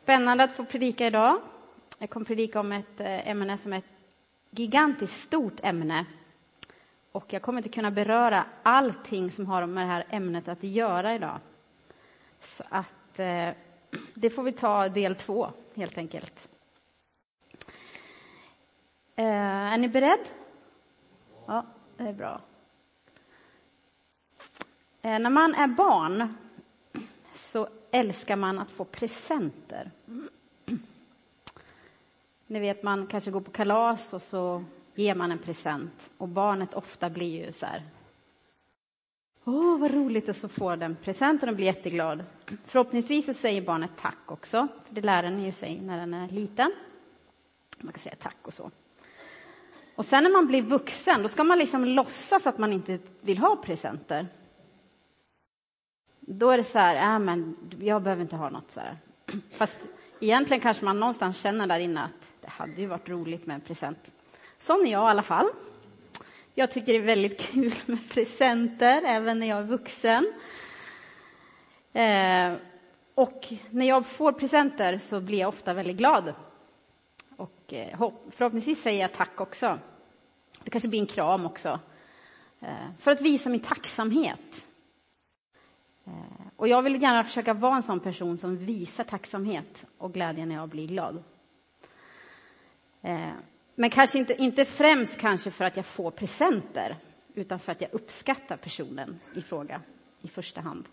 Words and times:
Spännande 0.00 0.44
att 0.44 0.52
få 0.52 0.64
predika 0.64 1.06
idag. 1.06 1.40
Jag 1.98 2.10
kommer 2.10 2.26
predika 2.26 2.60
om 2.60 2.72
ett 2.72 3.00
eh, 3.00 3.28
ämne 3.28 3.58
som 3.58 3.72
är 3.72 3.78
ett 3.78 3.84
gigantiskt 4.50 5.22
stort 5.22 5.60
ämne. 5.62 6.06
Och 7.12 7.32
jag 7.32 7.42
kommer 7.42 7.58
inte 7.58 7.68
kunna 7.68 7.90
beröra 7.90 8.44
allting 8.62 9.30
som 9.32 9.46
har 9.46 9.66
med 9.66 9.86
det 9.86 9.92
här 9.92 10.06
ämnet 10.10 10.48
att 10.48 10.64
göra 10.64 11.14
idag. 11.14 11.38
Så 12.40 12.64
att 12.68 13.18
eh, 13.18 13.48
det 14.14 14.30
får 14.30 14.42
vi 14.42 14.52
ta 14.52 14.88
del 14.88 15.14
två, 15.14 15.50
helt 15.74 15.98
enkelt. 15.98 16.48
Eh, 19.16 19.72
är 19.72 19.78
ni 19.78 19.88
beredd? 19.88 20.24
Ja, 21.46 21.66
det 21.96 22.04
är 22.04 22.12
bra. 22.12 22.40
Eh, 25.02 25.18
när 25.18 25.30
man 25.30 25.54
är 25.54 25.66
barn 25.66 26.34
så 27.34 27.68
älskar 27.90 28.36
man 28.36 28.58
att 28.58 28.70
få 28.70 28.84
presenter. 28.84 29.90
Ni 32.46 32.60
vet, 32.60 32.82
man 32.82 33.06
kanske 33.06 33.30
går 33.30 33.40
på 33.40 33.50
kalas 33.50 34.12
och 34.12 34.22
så 34.22 34.64
ger 34.94 35.14
man 35.14 35.32
en 35.32 35.38
present 35.38 36.10
och 36.18 36.28
barnet 36.28 36.74
ofta 36.74 37.10
blir 37.10 37.46
ju 37.46 37.52
så 37.52 37.66
här. 37.66 37.82
Åh, 39.44 39.78
vad 39.78 39.90
roligt! 39.90 40.28
Och 40.28 40.36
så 40.36 40.48
får 40.48 40.76
den 40.76 40.96
presenten 40.96 41.48
och 41.48 41.56
blir 41.56 41.66
jätteglad. 41.66 42.24
Förhoppningsvis 42.64 43.26
så 43.26 43.34
säger 43.34 43.62
barnet 43.62 43.90
tack 44.00 44.18
också, 44.26 44.68
för 44.86 44.94
det 44.94 45.00
lär 45.00 45.22
den 45.22 45.44
ju 45.44 45.52
sig 45.52 45.80
när 45.80 45.98
den 45.98 46.14
är 46.14 46.28
liten. 46.28 46.72
Man 47.78 47.92
kan 47.92 48.00
säga 48.00 48.14
tack 48.18 48.36
och 48.42 48.54
så. 48.54 48.70
Och 49.94 50.06
sen 50.06 50.24
när 50.24 50.30
man 50.30 50.46
blir 50.46 50.62
vuxen, 50.62 51.22
då 51.22 51.28
ska 51.28 51.44
man 51.44 51.58
liksom 51.58 51.84
låtsas 51.84 52.46
att 52.46 52.58
man 52.58 52.72
inte 52.72 52.98
vill 53.20 53.38
ha 53.38 53.56
presenter. 53.56 54.26
Då 56.32 56.50
är 56.50 56.56
det 56.56 56.64
så 56.64 56.78
här, 56.78 57.14
äh, 57.14 57.18
men 57.18 57.56
jag 57.80 58.02
behöver 58.02 58.22
inte 58.22 58.36
ha 58.36 58.50
något 58.50 58.70
så 58.70 58.80
här. 58.80 58.98
Fast 59.52 59.78
egentligen 60.20 60.60
kanske 60.60 60.84
man 60.84 61.00
någonstans 61.00 61.40
känner 61.40 61.66
där 61.66 61.78
inne 61.78 62.02
att 62.02 62.32
det 62.40 62.48
hade 62.48 62.80
ju 62.80 62.86
varit 62.86 63.08
roligt 63.08 63.46
med 63.46 63.54
en 63.54 63.60
present. 63.60 64.14
Sån 64.58 64.86
är 64.86 64.92
jag 64.92 65.02
i 65.08 65.10
alla 65.10 65.22
fall. 65.22 65.50
Jag 66.54 66.70
tycker 66.70 66.92
det 66.92 66.98
är 66.98 67.02
väldigt 67.02 67.40
kul 67.40 67.74
med 67.86 68.10
presenter, 68.10 69.02
även 69.06 69.38
när 69.38 69.46
jag 69.46 69.58
är 69.58 69.62
vuxen. 69.62 70.32
Eh, 71.92 72.52
och 73.14 73.52
när 73.70 73.88
jag 73.88 74.06
får 74.06 74.32
presenter 74.32 74.98
så 74.98 75.20
blir 75.20 75.38
jag 75.38 75.48
ofta 75.48 75.74
väldigt 75.74 75.96
glad. 75.96 76.34
Och 77.36 77.72
eh, 77.72 78.10
förhoppningsvis 78.30 78.82
säger 78.82 79.00
jag 79.00 79.12
tack 79.12 79.40
också. 79.40 79.78
Det 80.64 80.70
kanske 80.70 80.88
blir 80.88 81.00
en 81.00 81.06
kram 81.06 81.46
också. 81.46 81.80
Eh, 82.60 82.90
för 82.98 83.12
att 83.12 83.20
visa 83.20 83.48
min 83.48 83.60
tacksamhet. 83.60 84.66
Eh, 86.10 86.46
och 86.56 86.68
jag 86.68 86.82
vill 86.82 87.02
gärna 87.02 87.24
försöka 87.24 87.54
vara 87.54 87.76
en 87.76 87.82
sån 87.82 88.00
person 88.00 88.38
som 88.38 88.56
visar 88.56 89.04
tacksamhet 89.04 89.86
och 89.98 90.12
glädje 90.12 90.46
när 90.46 90.54
jag 90.54 90.68
blir 90.68 90.86
glad. 90.86 91.22
Eh, 93.02 93.30
men 93.74 93.90
kanske 93.90 94.18
inte, 94.18 94.42
inte 94.42 94.64
främst 94.64 95.18
kanske 95.18 95.50
för 95.50 95.64
att 95.64 95.76
jag 95.76 95.86
får 95.86 96.10
presenter, 96.10 96.96
utan 97.34 97.58
för 97.58 97.72
att 97.72 97.80
jag 97.80 97.94
uppskattar 97.94 98.56
personen 98.56 99.20
i 99.34 99.42
fråga 99.42 99.80
i 100.22 100.28
första 100.28 100.60
hand. 100.60 100.88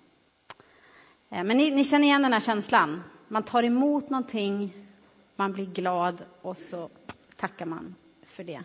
Eh, 1.30 1.44
men 1.44 1.58
ni, 1.58 1.72
ni 1.72 1.86
känner 1.86 2.06
igen 2.06 2.22
den 2.22 2.34
här 2.34 2.40
känslan. 2.40 3.04
Man 3.28 3.44
tar 3.44 3.64
emot 3.64 4.10
någonting, 4.10 4.88
man 5.36 5.54
blir 5.54 5.66
glad 5.66 6.24
och 6.42 6.58
så 6.58 6.90
tackar 7.36 7.66
man 7.66 7.96
för 8.26 8.44
det. 8.44 8.62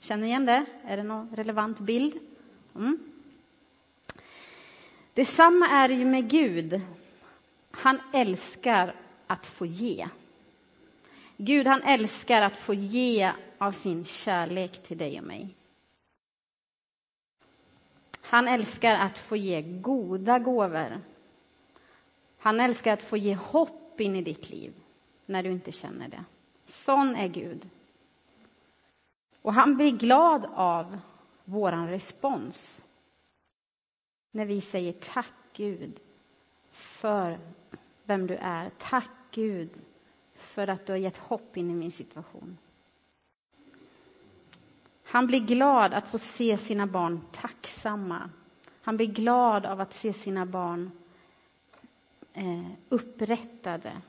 Känner 0.00 0.22
ni 0.22 0.28
igen 0.28 0.46
det? 0.46 0.64
Är 0.84 0.96
det 0.96 1.02
någon 1.02 1.30
relevant 1.36 1.80
bild? 1.80 2.18
Mm. 2.74 3.15
Detsamma 5.16 5.68
är 5.68 5.88
det 5.88 5.94
ju 5.94 6.04
med 6.04 6.30
Gud. 6.30 6.80
Han 7.70 7.98
älskar 8.12 8.94
att 9.26 9.46
få 9.46 9.66
ge. 9.66 10.08
Gud, 11.36 11.66
han 11.66 11.82
älskar 11.82 12.42
att 12.42 12.56
få 12.56 12.74
ge 12.74 13.32
av 13.58 13.72
sin 13.72 14.04
kärlek 14.04 14.82
till 14.82 14.98
dig 14.98 15.18
och 15.18 15.26
mig. 15.26 15.54
Han 18.20 18.48
älskar 18.48 18.94
att 18.94 19.18
få 19.18 19.36
ge 19.36 19.62
goda 19.62 20.38
gåvor. 20.38 21.00
Han 22.38 22.60
älskar 22.60 22.92
att 22.92 23.02
få 23.02 23.16
ge 23.16 23.34
hopp 23.34 24.00
in 24.00 24.16
i 24.16 24.22
ditt 24.22 24.50
liv 24.50 24.72
när 25.26 25.42
du 25.42 25.52
inte 25.52 25.72
känner 25.72 26.08
det. 26.08 26.24
Sån 26.66 27.16
är 27.16 27.28
Gud. 27.28 27.68
Och 29.42 29.54
han 29.54 29.76
blir 29.76 29.90
glad 29.90 30.46
av 30.54 30.98
våran 31.44 31.88
respons 31.88 32.85
när 34.36 34.46
vi 34.46 34.60
säger 34.60 34.92
tack 34.92 35.34
Gud 35.52 36.00
för 36.70 37.38
vem 38.04 38.26
du 38.26 38.34
är. 38.34 38.70
Tack 38.78 39.10
Gud 39.30 39.70
för 40.34 40.68
att 40.68 40.86
du 40.86 40.92
har 40.92 40.98
gett 40.98 41.16
hopp 41.16 41.56
in 41.56 41.70
i 41.70 41.74
min 41.74 41.92
situation. 41.92 42.58
Han 45.04 45.26
blir 45.26 45.40
glad 45.40 45.94
att 45.94 46.08
få 46.08 46.18
se 46.18 46.56
sina 46.56 46.86
barn 46.86 47.20
tacksamma. 47.32 48.30
Han 48.82 48.96
blir 48.96 49.06
glad 49.06 49.66
av 49.66 49.80
att 49.80 49.94
se 49.94 50.12
sina 50.12 50.46
barn 50.46 50.90
eh, 52.32 52.70
upprättade. 52.88 54.00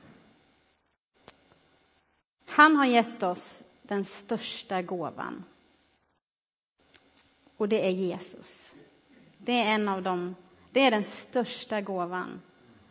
Han 2.44 2.76
har 2.76 2.86
gett 2.86 3.22
oss 3.22 3.64
den 3.82 4.04
största 4.04 4.82
gåvan. 4.82 5.44
Och 7.56 7.68
det 7.68 7.86
är 7.86 7.90
Jesus. 7.90 8.74
Det 9.48 9.60
är 9.60 9.74
en 9.74 9.88
av 9.88 10.02
dem, 10.02 10.34
det 10.70 10.80
är 10.80 10.90
den 10.90 11.04
största 11.04 11.80
gåvan 11.80 12.40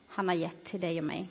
han 0.08 0.28
har 0.28 0.36
gett 0.36 0.64
till 0.64 0.80
dig 0.80 0.98
och 1.00 1.04
mig. 1.04 1.30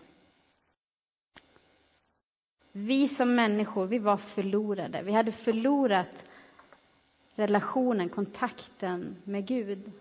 Vi 2.72 3.08
som 3.08 3.34
människor, 3.34 3.86
vi 3.86 3.98
var 3.98 4.16
förlorade. 4.16 5.02
Vi 5.02 5.12
hade 5.12 5.32
förlorat 5.32 6.24
relationen, 7.34 8.08
kontakten 8.08 9.16
med 9.24 9.46
Gud. 9.46 9.92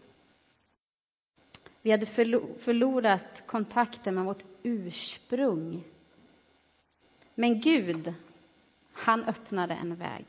Vi 1.81 1.91
hade 1.91 2.05
förlorat 2.05 3.43
kontakten 3.45 4.15
med 4.15 4.25
vårt 4.25 4.43
ursprung. 4.63 5.83
Men 7.35 7.61
Gud, 7.61 8.13
han 8.93 9.23
öppnade 9.23 9.73
en 9.73 9.95
väg. 9.95 10.25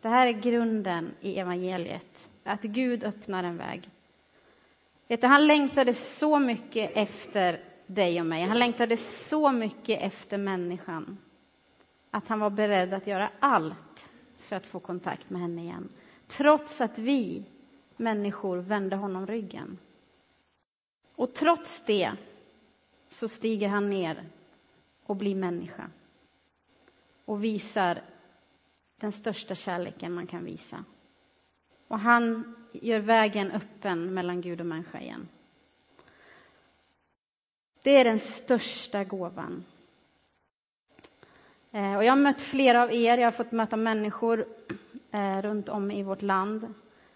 Det 0.00 0.08
här 0.08 0.26
är 0.26 0.32
grunden 0.32 1.14
i 1.20 1.38
evangeliet, 1.38 2.28
att 2.44 2.62
Gud 2.62 3.04
öppnar 3.04 3.44
en 3.44 3.56
väg. 3.56 3.90
Vet 5.10 5.20
du, 5.20 5.26
han 5.26 5.46
längtade 5.46 5.94
så 5.94 6.38
mycket 6.38 6.90
efter 6.94 7.64
dig 7.86 8.20
och 8.20 8.26
mig. 8.26 8.42
Han 8.42 8.58
längtade 8.58 8.96
så 8.96 9.52
mycket 9.52 10.02
efter 10.02 10.38
människan 10.38 11.18
att 12.10 12.28
han 12.28 12.40
var 12.40 12.50
beredd 12.50 12.94
att 12.94 13.06
göra 13.06 13.30
allt 13.40 14.10
för 14.36 14.56
att 14.56 14.66
få 14.66 14.80
kontakt 14.80 15.30
med 15.30 15.40
henne 15.40 15.62
igen. 15.62 15.88
Trots 16.26 16.80
att 16.80 16.98
vi 16.98 17.44
människor 17.96 18.56
vände 18.56 18.96
honom 18.96 19.26
ryggen. 19.26 19.78
Och 21.14 21.34
trots 21.34 21.82
det 21.86 22.12
så 23.08 23.28
stiger 23.28 23.68
han 23.68 23.90
ner 23.90 24.28
och 25.06 25.16
blir 25.16 25.34
människa 25.34 25.90
och 27.24 27.44
visar 27.44 28.02
den 28.96 29.12
största 29.12 29.54
kärleken 29.54 30.12
man 30.12 30.26
kan 30.26 30.44
visa. 30.44 30.84
Och 31.90 31.98
han 31.98 32.54
gör 32.72 33.00
vägen 33.00 33.50
öppen 33.50 34.14
mellan 34.14 34.40
Gud 34.40 34.60
och 34.60 34.66
människa 34.66 35.00
igen. 35.00 35.28
Det 37.82 37.90
är 37.90 38.04
den 38.04 38.18
största 38.18 39.04
gåvan. 39.04 39.64
Eh, 41.70 41.96
och 41.96 42.04
jag 42.04 42.12
har 42.12 42.16
mött 42.16 42.40
flera 42.40 42.82
av 42.82 42.92
er, 42.92 43.18
jag 43.18 43.26
har 43.26 43.32
fått 43.32 43.52
möta 43.52 43.76
människor 43.76 44.46
eh, 45.10 45.42
runt 45.42 45.68
om 45.68 45.90
i 45.90 46.02
vårt 46.02 46.22
land 46.22 46.74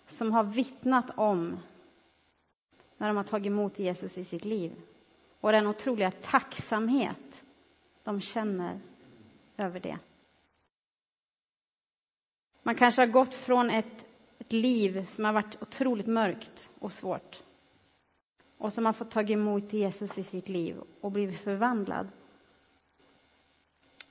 som 0.09 0.33
har 0.33 0.45
vittnat 0.45 1.11
om 1.19 1.59
när 2.97 3.09
de 3.09 3.17
har 3.17 3.25
tagit 3.25 3.47
emot 3.47 3.79
Jesus 3.79 4.19
i 4.19 4.25
sitt 4.25 4.45
liv 4.45 4.73
och 5.41 5.53
den 5.53 5.67
otroliga 5.67 6.11
tacksamhet 6.11 7.45
de 8.03 8.21
känner 8.21 8.81
över 9.57 9.81
det. 9.81 9.99
Man 12.63 12.75
kanske 12.75 13.03
har 13.03 13.07
gått 13.07 13.35
från 13.35 13.71
ett 13.71 14.04
ett 14.39 14.53
liv 14.53 15.07
som 15.11 15.25
har 15.25 15.33
varit 15.33 15.63
otroligt 15.63 16.07
mörkt 16.07 16.71
och 16.79 16.93
svårt 16.93 17.43
och 18.59 18.73
som 18.73 18.87
har 18.87 18.93
fått 18.93 19.11
ta 19.11 19.23
emot 19.23 19.73
Jesus 19.73 20.19
i 20.19 20.23
sitt 20.23 20.49
liv 20.49 20.77
och 21.01 21.13
blivit 21.13 21.41
förvandlad. 21.41 22.09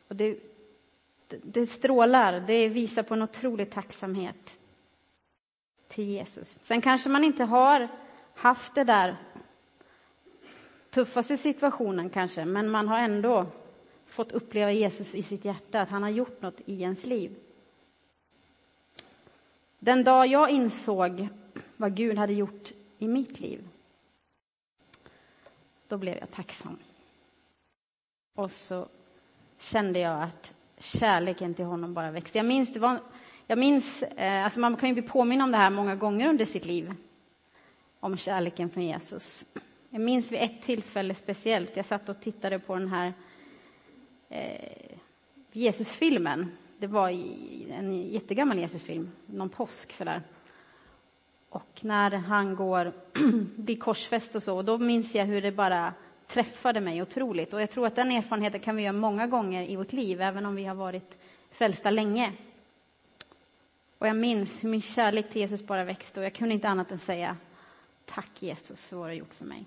Och 0.07 0.15
det, 0.15 0.39
det 1.27 1.67
strålar, 1.67 2.43
det 2.47 2.67
visar 2.67 3.03
på 3.03 3.13
en 3.13 3.21
otrolig 3.21 3.71
tacksamhet 3.71 4.59
till 5.87 6.03
Jesus. 6.03 6.59
Sen 6.63 6.81
kanske 6.81 7.09
man 7.09 7.23
inte 7.23 7.43
har 7.43 7.87
haft 8.35 8.75
det 8.75 8.83
där 8.83 9.17
tuffaste 10.89 11.37
situationen 11.37 12.09
kanske, 12.09 12.45
men 12.45 12.69
man 12.69 12.87
har 12.87 12.99
ändå 12.99 13.45
fått 14.05 14.31
uppleva 14.31 14.71
Jesus 14.71 15.15
i 15.15 15.23
sitt 15.23 15.45
hjärta, 15.45 15.81
att 15.81 15.89
han 15.89 16.03
har 16.03 16.09
gjort 16.09 16.41
något 16.41 16.61
i 16.65 16.81
ens 16.81 17.05
liv. 17.05 17.35
Den 19.83 20.03
dag 20.03 20.27
jag 20.27 20.49
insåg 20.49 21.27
vad 21.77 21.95
Gud 21.95 22.17
hade 22.17 22.33
gjort 22.33 22.71
i 22.97 23.07
mitt 23.07 23.39
liv, 23.39 23.67
då 25.87 25.97
blev 25.97 26.17
jag 26.17 26.31
tacksam. 26.31 26.77
Och 28.35 28.51
så 28.51 28.87
kände 29.59 29.99
jag 29.99 30.23
att 30.23 30.53
kärleken 30.77 31.53
till 31.53 31.65
honom 31.65 31.93
bara 31.93 32.11
växte. 32.11 32.37
Jag 32.37 32.45
minns, 32.45 32.73
det 32.73 32.79
var, 32.79 32.99
jag 33.47 33.57
minns 33.57 34.03
eh, 34.03 34.45
alltså 34.45 34.59
man 34.59 34.75
kan 34.75 34.89
ju 34.89 34.93
bli 34.93 35.03
påminn 35.03 35.41
om 35.41 35.51
det 35.51 35.57
här 35.57 35.69
många 35.69 35.95
gånger 35.95 36.29
under 36.29 36.45
sitt 36.45 36.65
liv, 36.65 36.93
om 37.99 38.17
kärleken 38.17 38.69
från 38.69 38.83
Jesus. 38.83 39.45
Jag 39.89 40.01
minns 40.01 40.31
vid 40.31 40.39
ett 40.39 40.61
tillfälle 40.61 41.15
speciellt, 41.15 41.77
jag 41.77 41.85
satt 41.85 42.09
och 42.09 42.21
tittade 42.21 42.59
på 42.59 42.75
den 42.75 42.87
här 42.87 43.13
eh, 44.29 44.97
Jesusfilmen. 45.51 46.51
Det 46.77 46.87
var 46.87 47.09
en 47.69 48.09
jättegammal 48.09 48.59
Jesusfilm, 48.59 49.11
någon 49.25 49.49
påsk 49.49 49.93
sådär. 49.93 50.21
Och 51.49 51.79
när 51.81 52.11
han 52.11 52.55
går, 52.55 52.93
blir 53.61 53.77
korsfäst 53.77 54.35
och 54.35 54.43
så, 54.43 54.61
då 54.61 54.77
minns 54.77 55.15
jag 55.15 55.25
hur 55.25 55.41
det 55.41 55.51
bara 55.51 55.93
träffade 56.27 56.81
mig 56.81 57.01
otroligt. 57.01 57.53
Och 57.53 57.61
jag 57.61 57.69
tror 57.69 57.87
att 57.87 57.95
den 57.95 58.11
erfarenheten 58.11 58.59
kan 58.59 58.75
vi 58.75 58.83
göra 58.83 58.93
många 58.93 59.27
gånger 59.27 59.69
i 59.69 59.75
vårt 59.75 59.93
liv, 59.93 60.21
även 60.21 60.45
om 60.45 60.55
vi 60.55 60.65
har 60.65 60.75
varit 60.75 61.17
frälsta 61.51 61.89
länge. 61.89 62.31
Och 63.97 64.07
jag 64.07 64.15
minns 64.15 64.63
hur 64.63 64.69
min 64.69 64.81
kärlek 64.81 65.29
till 65.31 65.41
Jesus 65.41 65.67
bara 65.67 65.83
växte 65.83 66.19
och 66.19 66.25
jag 66.25 66.33
kunde 66.33 66.53
inte 66.53 66.69
annat 66.69 66.91
än 66.91 66.99
säga 66.99 67.37
tack 68.05 68.29
Jesus 68.39 68.87
för 68.87 68.95
vad 68.95 69.05
du 69.05 69.09
har 69.09 69.15
gjort 69.15 69.33
för 69.33 69.45
mig. 69.45 69.65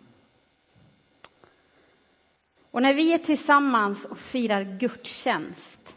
Och 2.71 2.83
när 2.83 2.95
vi 2.95 3.13
är 3.13 3.19
tillsammans 3.19 4.05
och 4.05 4.19
firar 4.19 4.79
gudstjänst, 4.79 5.96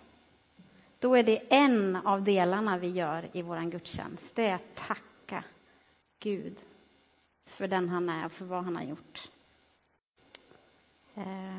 då 0.99 1.15
är 1.15 1.23
det 1.23 1.41
en 1.49 1.95
av 1.95 2.23
delarna 2.23 2.77
vi 2.77 2.87
gör 2.87 3.29
i 3.33 3.41
vår 3.41 3.71
gudstjänst. 3.71 4.35
Det 4.35 4.45
är 4.45 4.55
att 4.55 4.75
tacka 4.75 5.43
Gud 6.19 6.57
för 7.45 7.67
den 7.67 7.89
han 7.89 8.09
är 8.09 8.25
och 8.25 8.31
för 8.31 8.45
vad 8.45 8.63
han 8.63 8.75
har 8.75 8.83
gjort. 8.83 9.29
Eh, 11.15 11.57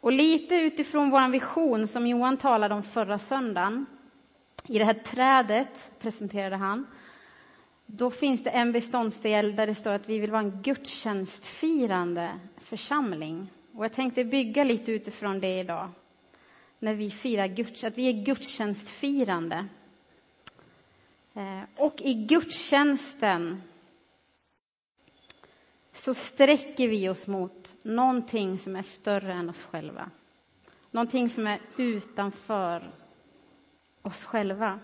och 0.00 0.12
lite 0.12 0.54
utifrån 0.54 1.10
vår 1.10 1.28
vision 1.28 1.86
som 1.86 2.06
Johan 2.06 2.36
talade 2.36 2.74
om 2.74 2.82
förra 2.82 3.18
söndagen, 3.18 3.86
i 4.68 4.78
det 4.78 4.84
här 4.84 4.94
trädet 4.94 5.90
presenterade 5.98 6.56
han, 6.56 6.86
då 7.86 8.10
finns 8.10 8.44
det 8.44 8.50
en 8.50 8.72
beståndsdel 8.72 9.56
där 9.56 9.66
det 9.66 9.74
står 9.74 9.90
att 9.90 10.08
vi 10.08 10.18
vill 10.18 10.30
vara 10.30 10.42
en 10.42 10.62
gudstjänstfirande 10.62 12.30
församling. 12.56 13.50
Och 13.74 13.84
jag 13.84 13.92
tänkte 13.92 14.24
bygga 14.24 14.64
lite 14.64 14.92
utifrån 14.92 15.40
det 15.40 15.58
idag, 15.58 15.88
när 16.84 16.94
vi 16.94 17.10
firar 17.10 17.46
gudstjänst, 17.46 17.84
att 17.84 17.98
vi 17.98 18.08
är 18.08 18.24
gudstjänstfirande. 18.24 19.66
Eh, 21.34 21.60
och 21.76 22.00
i 22.00 22.14
gudstjänsten 22.14 23.62
så 25.92 26.14
sträcker 26.14 26.88
vi 26.88 27.08
oss 27.08 27.26
mot 27.26 27.74
någonting 27.82 28.58
som 28.58 28.76
är 28.76 28.82
större 28.82 29.32
än 29.32 29.50
oss 29.50 29.62
själva. 29.62 30.10
Någonting 30.90 31.28
som 31.28 31.46
är 31.46 31.60
utanför 31.76 32.90
oss 34.02 34.24
själva. 34.24 34.80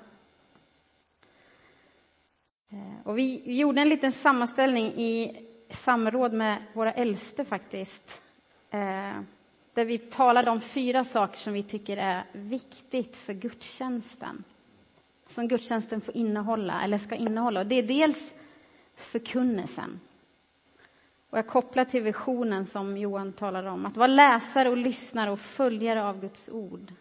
Eh, 2.71 3.07
och 3.07 3.19
vi 3.19 3.55
gjorde 3.59 3.81
en 3.81 3.89
liten 3.89 4.13
sammanställning 4.13 4.87
i 4.87 5.47
samråd 5.71 6.33
med 6.33 6.63
våra 6.73 6.93
äldste 6.93 7.45
faktiskt. 7.45 8.23
Eh, 8.71 9.21
där 9.75 9.85
vi 9.85 9.99
talade 9.99 10.51
om 10.51 10.61
fyra 10.61 11.05
saker 11.05 11.39
som 11.39 11.53
vi 11.53 11.63
tycker 11.63 11.97
är 11.97 12.25
viktigt 12.33 13.17
för 13.17 13.33
gudstjänsten. 13.33 14.45
Som 15.29 15.49
gudstjänsten 15.49 16.01
får 16.01 16.17
innehålla, 16.17 16.83
eller 16.83 16.99
ska 16.99 17.15
innehålla. 17.15 17.61
Och 17.61 17.67
det 17.67 17.75
är 17.75 17.83
dels 17.83 18.35
förkunnelsen. 18.95 20.01
Och 21.31 21.39
jag 21.39 21.47
kopplar 21.47 21.85
till 21.85 22.03
visionen 22.03 22.67
som 22.67 22.97
Johan 22.97 23.33
talar 23.33 23.65
om. 23.65 23.87
Att 23.87 23.97
vara 23.97 24.07
läsare 24.07 24.69
och 24.71 24.77
lyssnare 24.77 25.31
och 25.31 25.41
följare 25.41 26.05
av 26.05 26.21
Guds 26.21 26.49
ord. 26.49 26.93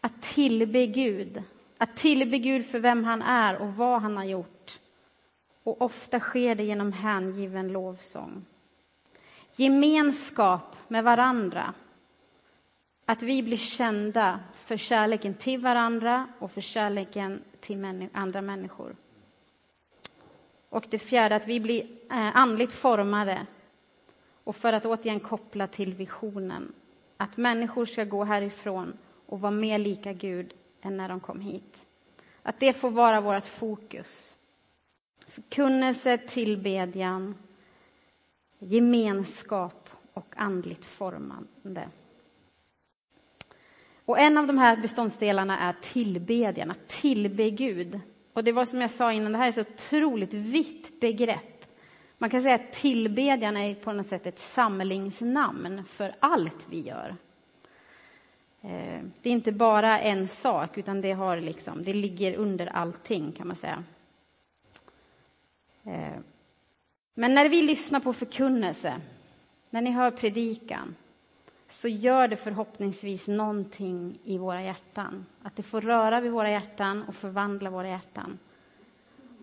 Att 0.00 0.22
tillbe 0.22 0.86
Gud. 0.86 1.42
Att 1.78 1.96
tillbe 1.96 2.38
Gud 2.38 2.66
för 2.66 2.78
vem 2.78 3.04
han 3.04 3.22
är 3.22 3.56
och 3.56 3.74
vad 3.74 4.02
han 4.02 4.16
har 4.16 4.24
gjort. 4.24 4.80
Och 5.62 5.82
ofta 5.82 6.20
sker 6.20 6.54
det 6.54 6.64
genom 6.64 6.92
hängiven 6.92 7.68
lovsång. 7.68 8.44
Gemenskap 9.56 10.76
med 10.88 11.04
varandra. 11.04 11.74
Att 13.06 13.22
vi 13.22 13.42
blir 13.42 13.56
kända 13.56 14.40
för 14.54 14.76
kärleken 14.76 15.34
till 15.34 15.60
varandra 15.60 16.28
och 16.38 16.50
för 16.50 16.60
kärleken 16.60 17.42
till 17.60 18.08
andra 18.12 18.42
människor. 18.42 18.96
Och 20.68 20.86
det 20.90 20.98
fjärde, 20.98 21.36
att 21.36 21.46
vi 21.46 21.60
blir 21.60 21.82
eh, 22.10 22.36
andligt 22.36 22.72
formade. 22.72 23.46
Och 24.44 24.56
för 24.56 24.72
att 24.72 24.86
återigen 24.86 25.20
koppla 25.20 25.66
till 25.66 25.94
visionen, 25.94 26.72
att 27.16 27.36
människor 27.36 27.86
ska 27.86 28.04
gå 28.04 28.24
härifrån 28.24 28.98
och 29.26 29.40
vara 29.40 29.52
mer 29.52 29.78
lika 29.78 30.12
Gud 30.12 30.54
än 30.82 30.96
när 30.96 31.08
de 31.08 31.20
kom 31.20 31.40
hit. 31.40 31.86
Att 32.42 32.60
det 32.60 32.72
får 32.72 32.90
vara 32.90 33.20
vårt 33.20 33.46
fokus. 33.46 34.38
Förkunnelse, 35.28 36.18
tillbedjan, 36.18 37.34
gemenskap 38.62 39.90
och 40.12 40.34
andligt 40.36 40.84
formande. 40.84 41.88
Och 44.04 44.18
en 44.18 44.38
av 44.38 44.46
de 44.46 44.58
här 44.58 44.76
beståndsdelarna 44.76 45.58
är 45.58 45.74
tillbedjan, 45.80 46.70
att 46.70 46.88
tillbe 46.88 47.50
Gud. 47.50 48.00
Och 48.32 48.44
det 48.44 48.52
var 48.52 48.64
som 48.64 48.80
jag 48.80 48.90
sa 48.90 49.12
innan, 49.12 49.32
det 49.32 49.38
här 49.38 49.58
är 49.58 49.60
ett 49.60 49.68
otroligt 49.74 50.34
vitt 50.34 51.00
begrepp. 51.00 51.64
Man 52.18 52.30
kan 52.30 52.42
säga 52.42 52.54
att 52.54 52.72
tillbedjan 52.72 53.56
är 53.56 53.74
på 53.74 53.92
något 53.92 54.06
sätt 54.06 54.26
ett 54.26 54.38
samlingsnamn 54.38 55.84
för 55.84 56.14
allt 56.20 56.66
vi 56.70 56.80
gör. 56.80 57.16
Eh, 58.60 59.00
det 59.22 59.28
är 59.28 59.32
inte 59.32 59.52
bara 59.52 60.00
en 60.00 60.28
sak, 60.28 60.78
utan 60.78 61.00
det, 61.00 61.12
har 61.12 61.40
liksom, 61.40 61.84
det 61.84 61.94
ligger 61.94 62.34
under 62.34 62.66
allting, 62.66 63.32
kan 63.32 63.46
man 63.46 63.56
säga. 63.56 63.84
Eh, 65.84 66.18
men 67.14 67.34
när 67.34 67.48
vi 67.48 67.62
lyssnar 67.62 68.00
på 68.00 68.12
förkunnelse, 68.12 69.00
när 69.70 69.82
ni 69.82 69.90
hör 69.90 70.10
predikan, 70.10 70.94
så 71.68 71.88
gör 71.88 72.28
det 72.28 72.36
förhoppningsvis 72.36 73.26
någonting 73.26 74.18
i 74.24 74.38
våra 74.38 74.62
hjärtan. 74.62 75.26
Att 75.42 75.56
det 75.56 75.62
får 75.62 75.80
röra 75.80 76.20
vid 76.20 76.32
våra 76.32 76.50
hjärtan 76.50 77.02
och 77.02 77.14
förvandla 77.14 77.70
våra 77.70 77.88
hjärtan. 77.88 78.38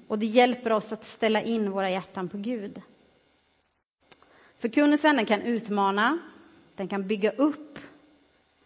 Och 0.07 0.19
det 0.19 0.25
hjälper 0.25 0.71
oss 0.71 0.91
att 0.91 1.05
ställa 1.05 1.41
in 1.41 1.71
våra 1.71 1.89
hjärtan 1.89 2.29
på 2.29 2.37
Gud. 2.37 2.81
Förkunnelsen 4.57 5.15
den 5.15 5.25
kan 5.25 5.41
utmana, 5.41 6.19
den 6.75 6.87
kan 6.87 7.07
bygga 7.07 7.31
upp, 7.31 7.79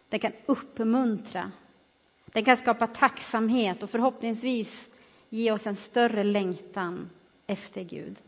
den 0.08 0.20
kan 0.20 0.32
uppmuntra. 0.46 1.52
Den 2.26 2.44
kan 2.44 2.56
skapa 2.56 2.86
tacksamhet 2.86 3.82
och 3.82 3.90
förhoppningsvis 3.90 4.88
ge 5.28 5.52
oss 5.52 5.66
en 5.66 5.76
större 5.76 6.24
längtan 6.24 7.10
efter 7.46 7.82
Gud. 7.82 8.18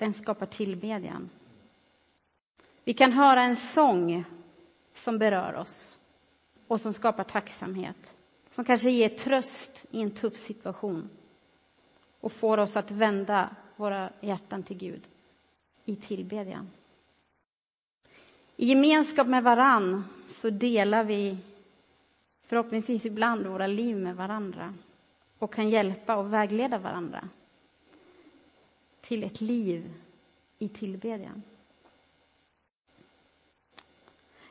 Den 0.00 0.14
skapar 0.14 0.46
tillbedjan. 0.46 1.30
Vi 2.84 2.94
kan 2.94 3.12
höra 3.12 3.42
en 3.42 3.56
sång 3.56 4.24
som 4.94 5.18
berör 5.18 5.54
oss 5.54 5.98
och 6.66 6.80
som 6.80 6.92
skapar 6.92 7.24
tacksamhet. 7.24 8.14
Som 8.50 8.64
kanske 8.64 8.90
ger 8.90 9.08
tröst 9.08 9.86
i 9.90 10.02
en 10.02 10.10
tuff 10.10 10.36
situation 10.36 11.08
och 12.20 12.32
får 12.32 12.58
oss 12.58 12.76
att 12.76 12.90
vända 12.90 13.56
våra 13.76 14.10
hjärtan 14.20 14.62
till 14.62 14.76
Gud 14.76 15.02
i 15.84 15.96
tillbedjan. 15.96 16.70
I 18.56 18.66
gemenskap 18.66 19.26
med 19.26 19.42
varann 19.42 20.04
så 20.28 20.50
delar 20.50 21.04
vi 21.04 21.38
förhoppningsvis 22.42 23.04
ibland 23.04 23.46
våra 23.46 23.66
liv 23.66 23.96
med 23.96 24.16
varandra 24.16 24.74
och 25.38 25.54
kan 25.54 25.68
hjälpa 25.68 26.16
och 26.16 26.32
vägleda 26.32 26.78
varandra 26.78 27.28
till 29.10 29.24
ett 29.24 29.40
liv 29.40 29.92
i 30.58 30.68
tillbedjan. 30.68 31.42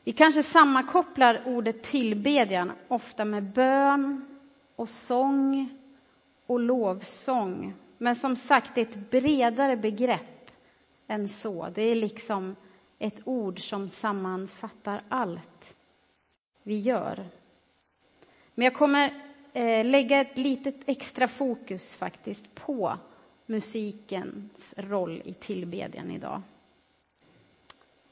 Vi 0.04 0.12
kanske 0.12 0.44
sammankopplar 0.44 1.44
ordet 1.46 1.84
tillbedjan 1.84 2.72
ofta 2.88 3.25
med 3.25 3.44
bön 3.44 4.38
och 4.75 4.89
sång 4.89 5.70
och 6.46 6.60
lovsång. 6.60 7.74
Men 7.98 8.16
som 8.16 8.36
sagt, 8.36 8.75
det 8.75 8.82
är 8.82 8.86
ett 8.86 9.12
bredare 9.12 9.78
begrepp 9.78 10.51
än 11.08 11.30
så. 11.30 11.70
Det 11.75 11.82
är 11.82 11.96
liksom 11.96 12.56
ett 12.98 13.22
ord 13.25 13.60
som 13.60 13.89
sammanfattar 13.89 15.01
allt 15.10 15.78
vi 16.63 16.80
gör. 16.80 17.25
Men 18.56 18.63
jag 18.63 18.74
kommer 18.74 19.24
eh, 19.54 19.86
lägga 19.86 20.22
ett 20.22 20.38
litet 20.38 20.75
extra 20.86 21.28
fokus 21.28 21.96
faktiskt 21.96 22.56
på 22.56 22.98
musikens 23.50 24.74
roll 24.75 25.22
i 25.25 25.34
tillbedjan 25.34 26.12
idag. 26.12 26.41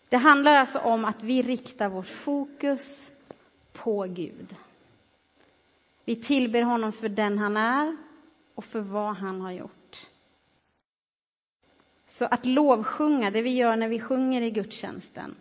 Det 0.10 0.17
handlar 0.17 0.56
alltså 0.56 0.79
om 0.79 1.06
att 1.06 1.24
vi 1.24 1.41
riktar 1.41 1.89
vårt 1.89 2.08
fokus 2.08 3.12
på 3.74 4.03
Gud. 4.03 4.56
Vi 6.06 6.15
tillber 6.15 6.62
honom 6.62 6.91
för 6.91 7.10
den 7.10 7.38
han 7.38 7.58
är 7.58 7.98
och 8.56 8.65
för 8.65 8.79
vad 8.79 9.15
han 9.15 9.41
har 9.41 9.51
gjort. 9.51 10.08
Så 12.10 12.25
att 12.25 12.46
lovsjunga, 12.46 13.32
det 13.32 13.41
vi 13.41 13.56
gör 13.56 13.75
när 13.75 13.88
vi 13.88 14.00
sjunger 14.00 14.41
i 14.41 14.51
gudstjänsten, 14.51 15.36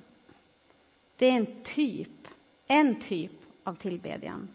Det 1.16 1.26
är 1.26 1.32
en 1.32 1.62
typ, 1.62 2.28
en 2.66 3.00
typ 3.00 3.32
av 3.64 3.74
tillbedjan. 3.74 4.48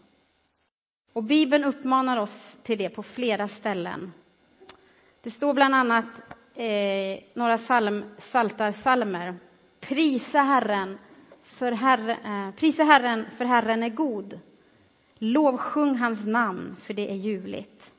Och 1.12 1.24
Bibeln 1.24 1.64
uppmanar 1.64 2.16
oss 2.16 2.56
till 2.62 2.78
det 2.78 2.88
på 2.88 3.02
flera 3.02 3.48
ställen. 3.48 4.12
Det 5.22 5.30
står 5.30 5.54
bland 5.54 5.74
annat 5.74 6.04
eh, 6.54 7.18
några 7.34 7.58
salm, 7.58 8.04
saltarsalmer. 8.18 9.34
Prisa 9.80 10.38
Herren, 10.42 10.98
för 11.42 11.72
herre, 11.72 12.12
eh, 12.12 12.54
prisa 12.54 12.84
Herren, 12.84 13.26
för 13.36 13.44
Herren 13.44 13.82
är 13.82 13.88
god. 13.88 14.40
Lovsjung 15.14 15.96
hans 15.96 16.26
namn, 16.26 16.76
för 16.80 16.94
det 16.94 17.10
är 17.10 17.14
ljuvligt. 17.14 17.92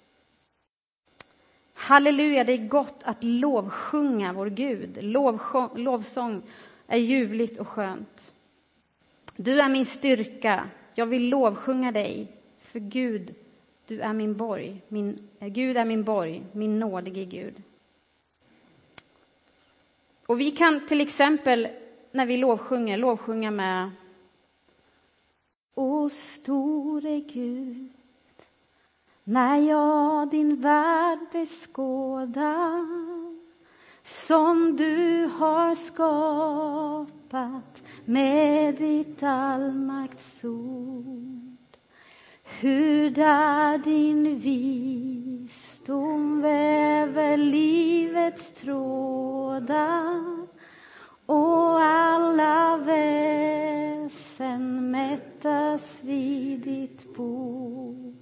Halleluja, 1.74 2.44
det 2.44 2.54
är 2.54 2.68
gott 2.68 3.00
att 3.04 3.24
lovsjunga 3.24 4.34
vår 4.34 4.50
Gud. 4.50 4.98
Lovsång, 5.04 5.70
lovsång 5.76 6.42
är 6.88 6.98
ljuvligt 6.98 7.60
och 7.60 7.68
skönt. 7.68 8.34
Du 9.36 9.62
är 9.62 9.70
min 9.70 9.86
styrka, 9.86 10.70
jag 10.94 11.06
vill 11.06 11.30
lovsjunga 11.30 11.92
dig, 11.92 12.32
för 12.60 12.80
Gud, 12.80 13.36
du 13.94 14.02
är 14.02 14.14
min 14.14 14.36
borg. 14.36 14.82
Min, 14.88 15.30
eh, 15.40 15.48
Gud 15.48 15.78
är 15.78 15.86
min 15.86 16.04
borg, 16.04 16.44
min 16.52 16.80
nådige 16.80 17.26
Gud. 17.26 17.62
Och 20.26 20.40
vi 20.40 20.52
kan 20.52 20.88
till 20.88 21.02
exempel 21.02 21.68
när 22.12 22.26
vi 22.26 22.38
lovsjunger, 22.38 22.98
lovsjunga 22.98 23.52
med 23.52 23.92
O 25.76 26.10
store 26.10 27.20
Gud, 27.20 27.90
när 29.24 29.58
jag 29.58 30.30
din 30.30 30.62
värld 30.62 31.20
beskådar 31.32 32.88
som 34.04 34.76
du 34.76 35.26
har 35.26 35.76
skapat 35.76 37.84
med 38.06 38.76
ditt 38.76 39.24
allmaktsord. 39.24 41.53
Hur 42.62 43.10
där 43.10 43.78
din 43.78 44.40
visdom 44.40 46.42
väver 46.42 47.38
livets 47.38 48.54
trådar 48.54 50.24
och 51.26 51.82
alla 51.82 52.78
väsen 52.78 53.22
mättas 54.92 56.00
vid 56.02 56.60
ditt 56.60 57.16
bord. 57.16 58.16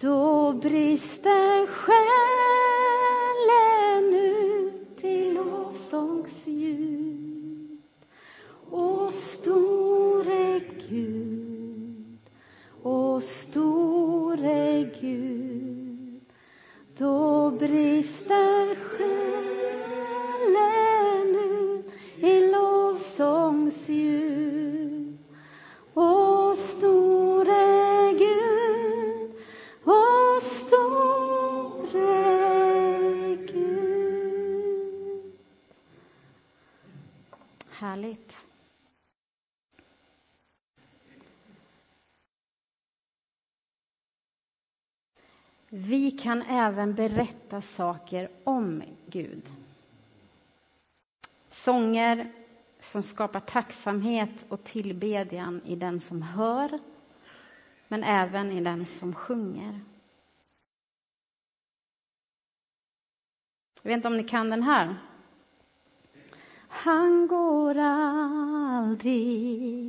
Då 0.00 0.52
brister 0.52 1.66
själen 1.66 2.04
ut 4.14 4.37
kan 46.28 46.42
även 46.42 46.94
berätta 46.94 47.60
saker 47.60 48.30
om 48.44 48.82
Gud. 49.06 49.42
Sånger 51.50 52.32
som 52.80 53.02
skapar 53.02 53.40
tacksamhet 53.40 54.30
och 54.48 54.64
tillbedjan 54.64 55.60
i 55.64 55.76
den 55.76 56.00
som 56.00 56.22
hör, 56.22 56.78
men 57.88 58.04
även 58.04 58.52
i 58.52 58.60
den 58.60 58.86
som 58.86 59.14
sjunger. 59.14 59.80
Jag 63.82 63.90
vet 63.90 63.96
inte 63.96 64.08
om 64.08 64.16
ni 64.16 64.24
kan 64.24 64.50
den 64.50 64.62
här. 64.62 64.96
Han 66.68 67.26
går 67.26 67.78
aldrig 68.78 69.08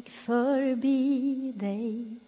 förbi 0.10 1.51
dig 1.55 2.19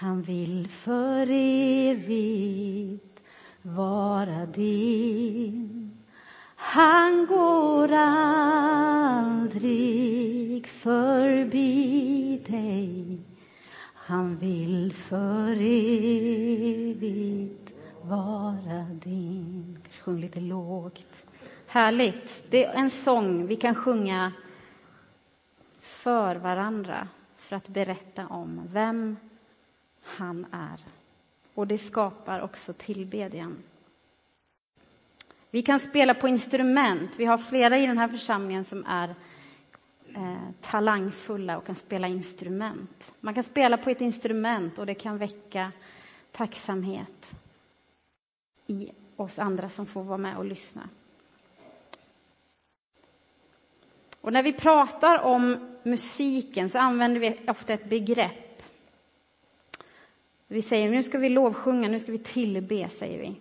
han 0.00 0.22
vill 0.22 0.68
för 0.68 1.26
evigt 1.30 3.09
vara 3.62 4.46
din. 4.46 5.90
Han 6.56 7.26
går 7.26 7.92
aldrig 7.92 9.46
förbi 10.66 12.42
dig. 12.46 13.18
Han 13.94 14.36
vill 14.36 14.94
för 14.94 15.52
evigt 16.80 17.70
vara 18.02 18.86
din. 19.04 19.78
Sjung 20.04 20.20
lite 20.20 20.40
lågt. 20.40 21.24
Härligt. 21.66 22.42
Det 22.50 22.64
är 22.64 22.74
en 22.74 22.90
sång 22.90 23.46
vi 23.46 23.56
kan 23.56 23.74
sjunga 23.74 24.32
för 25.80 26.36
varandra 26.36 27.08
för 27.36 27.56
att 27.56 27.68
berätta 27.68 28.26
om 28.26 28.62
vem 28.72 29.16
han 30.02 30.46
är. 30.52 30.80
Och 31.60 31.66
det 31.66 31.78
skapar 31.78 32.40
också 32.40 32.72
tillbedjan. 32.72 33.62
Vi 35.50 35.62
kan 35.62 35.80
spela 35.80 36.14
på 36.14 36.28
instrument. 36.28 37.10
Vi 37.16 37.24
har 37.24 37.38
flera 37.38 37.78
i 37.78 37.86
den 37.86 37.98
här 37.98 38.08
församlingen 38.08 38.64
som 38.64 38.84
är 38.86 39.14
eh, 40.16 40.50
talangfulla 40.60 41.58
och 41.58 41.66
kan 41.66 41.74
spela 41.74 42.08
instrument. 42.08 43.12
Man 43.20 43.34
kan 43.34 43.42
spela 43.42 43.76
på 43.76 43.90
ett 43.90 44.00
instrument 44.00 44.78
och 44.78 44.86
det 44.86 44.94
kan 44.94 45.18
väcka 45.18 45.72
tacksamhet 46.32 47.34
i 48.66 48.90
oss 49.16 49.38
andra 49.38 49.68
som 49.68 49.86
får 49.86 50.02
vara 50.02 50.18
med 50.18 50.36
och 50.36 50.44
lyssna. 50.44 50.88
Och 54.20 54.32
när 54.32 54.42
vi 54.42 54.52
pratar 54.52 55.18
om 55.18 55.76
musiken 55.82 56.70
så 56.70 56.78
använder 56.78 57.20
vi 57.20 57.40
ofta 57.48 57.72
ett 57.72 57.88
begrepp 57.90 58.49
vi 60.52 60.62
säger 60.62 60.90
nu 60.90 61.02
ska 61.02 61.18
vi 61.18 61.28
lovsjunga, 61.28 61.88
nu 61.88 62.00
ska 62.00 62.12
vi 62.12 62.18
tillbe, 62.18 62.88
säger 62.88 63.18
vi. 63.18 63.34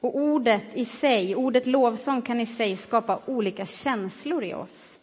Och 0.00 0.16
ordet 0.16 0.64
i 0.74 0.84
sig, 0.84 1.36
ordet 1.36 1.66
lovsång 1.66 2.22
kan 2.22 2.40
i 2.40 2.46
sig 2.46 2.76
skapa 2.76 3.20
olika 3.26 3.66
känslor 3.66 4.44
i 4.44 4.54
oss. 4.54 5.00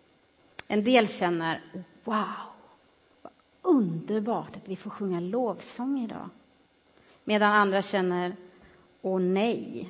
En 0.68 0.84
del 0.84 1.08
känner 1.08 1.62
wow, 2.04 2.26
vad 3.22 3.34
underbart 3.62 4.56
att 4.56 4.70
vi 4.70 4.76
får 4.76 4.90
sjunga 4.90 5.20
lovsång 5.20 6.00
idag. 6.00 6.30
Medan 7.24 7.52
andra 7.52 7.82
känner 7.82 8.36
åh 9.02 9.22
nej, 9.22 9.90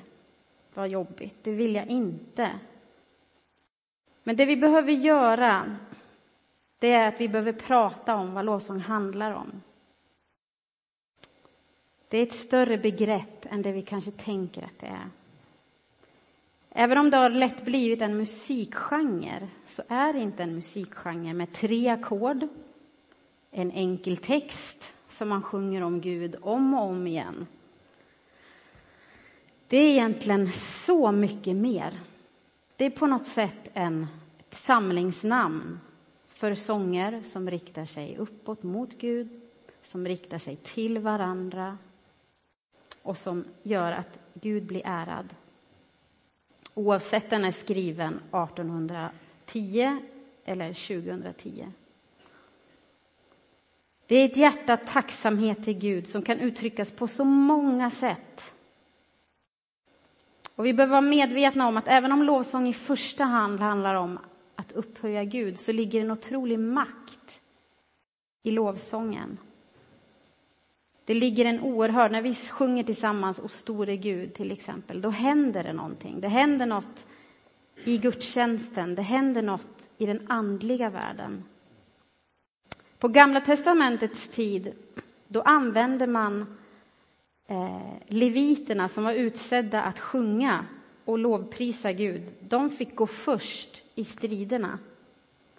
vad 0.74 0.90
jobbigt, 0.90 1.44
det 1.44 1.52
vill 1.52 1.76
jag 1.76 1.88
inte. 1.88 2.52
Men 4.24 4.36
det 4.36 4.46
vi 4.46 4.58
behöver 4.58 4.92
göra, 4.92 5.78
det 6.80 6.92
är 6.92 7.08
att 7.08 7.22
vi 7.22 7.28
behöver 7.28 7.54
prata 7.54 8.16
om 8.16 8.34
vad 8.34 8.46
lovsång 8.46 8.80
handlar 8.80 9.32
om. 9.32 9.62
Det 12.12 12.18
är 12.18 12.24
ett 12.24 12.34
större 12.34 12.78
begrepp 12.78 13.46
än 13.50 13.62
det 13.62 13.72
vi 13.72 13.82
kanske 13.82 14.12
tänker 14.12 14.64
att 14.64 14.80
det 14.80 14.88
är. 14.88 15.10
Även 16.70 16.98
om 16.98 17.10
det 17.10 17.18
har 17.18 17.30
lätt 17.30 17.66
blivit 17.66 18.02
en 18.02 18.18
musikgenre 18.18 19.48
så 19.66 19.84
är 19.88 20.14
det 20.14 20.20
inte 20.20 20.44
en 20.44 20.56
musikgenre 20.56 21.34
med 21.34 21.54
tre 21.54 21.90
ackord, 21.90 22.48
en 23.52 23.72
enkel 23.72 24.18
text 24.18 24.94
som 25.10 25.30
man 25.30 25.42
sjunger 25.42 25.84
om 25.84 26.02
Gud 26.02 26.36
om 26.42 26.74
och 26.74 26.84
om 26.84 27.08
igen. 27.08 27.48
Det 29.68 29.78
är 29.78 29.90
egentligen 29.90 30.52
så 30.86 31.12
mycket 31.12 31.56
mer. 31.56 32.00
Det 32.76 32.86
är 32.86 32.90
på 32.90 33.08
något 33.08 33.28
sätt 33.28 33.70
en, 33.74 34.08
ett 34.40 34.54
samlingsnamn 34.54 35.80
för 36.28 36.56
sånger 36.56 37.24
som 37.24 37.50
riktar 37.50 37.86
sig 37.86 38.18
uppåt 38.18 38.64
mot 38.64 38.98
Gud, 38.98 39.42
som 39.84 40.08
riktar 40.08 40.38
sig 40.38 40.56
till 40.56 41.00
varandra, 41.00 41.78
och 43.02 43.18
som 43.18 43.46
gör 43.64 43.92
att 43.92 44.20
Gud 44.34 44.64
blir 44.64 44.82
ärad. 44.86 45.36
Oavsett 46.74 47.30
den 47.30 47.46
är 47.46 47.52
skriven 47.52 48.14
1810 48.14 49.98
eller 50.46 50.74
2010. 50.74 51.68
Det 54.08 54.16
är 54.16 54.26
ett 54.26 54.38
hjärta 54.38 54.78
tacksamhet 54.78 55.64
till 55.64 55.78
Gud 55.78 56.08
som 56.08 56.22
kan 56.22 56.40
uttryckas 56.40 56.92
på 56.92 57.08
så 57.08 57.24
många 57.26 57.90
sätt. 57.90 58.54
Och 60.56 60.66
vi 60.66 60.74
behöver 60.74 60.92
vara 60.92 61.02
medvetna 61.02 61.68
om 61.68 61.78
att 61.78 61.88
även 61.88 62.12
om 62.12 62.24
lovsång 62.24 62.68
i 62.68 62.74
första 62.74 63.24
hand 63.24 63.60
handlar 63.60 63.96
om 63.96 64.20
att 64.56 64.72
upphöja 64.72 65.24
Gud 65.24 65.60
så 65.60 65.72
ligger 65.72 66.02
en 66.02 66.12
otrolig 66.12 66.60
makt 66.60 67.42
i 68.44 68.52
lovsången. 68.52 69.38
Det 71.06 71.14
ligger 71.14 71.46
en 71.46 71.60
oerhörd, 71.60 72.12
när 72.12 72.22
vi 72.22 72.36
sjunger 72.36 72.84
tillsammans 72.84 73.40
O 73.40 73.48
store 73.48 73.98
Gud 73.98 74.34
till 74.34 74.52
exempel, 74.52 75.02
då 75.02 75.10
händer 75.10 75.64
det 75.64 75.74
någonting. 75.74 76.22
Det 76.22 76.28
händer 76.28 76.66
något 76.66 77.08
i 77.84 77.98
gudstjänsten, 77.98 78.96
det 78.96 79.02
händer 79.02 79.42
något 79.42 79.68
i 79.98 80.06
den 80.06 80.26
andliga 80.28 80.90
världen. 80.90 81.44
På 83.00 83.08
Gamla 83.08 83.42
testamentets 83.42 84.28
tid, 84.28 84.74
då 85.28 85.42
använde 85.42 86.08
man 86.08 86.58
eh, 87.48 87.94
leviterna 88.08 88.88
som 88.88 89.04
var 89.04 89.14
utsedda 89.14 89.84
att 89.84 90.00
sjunga 90.00 90.66
och 91.06 91.18
lovprisa 91.18 91.92
Gud. 91.92 92.22
De 92.40 92.70
fick 92.70 92.96
gå 92.96 93.08
först 93.08 93.84
i 93.96 94.06
striderna, 94.06 94.80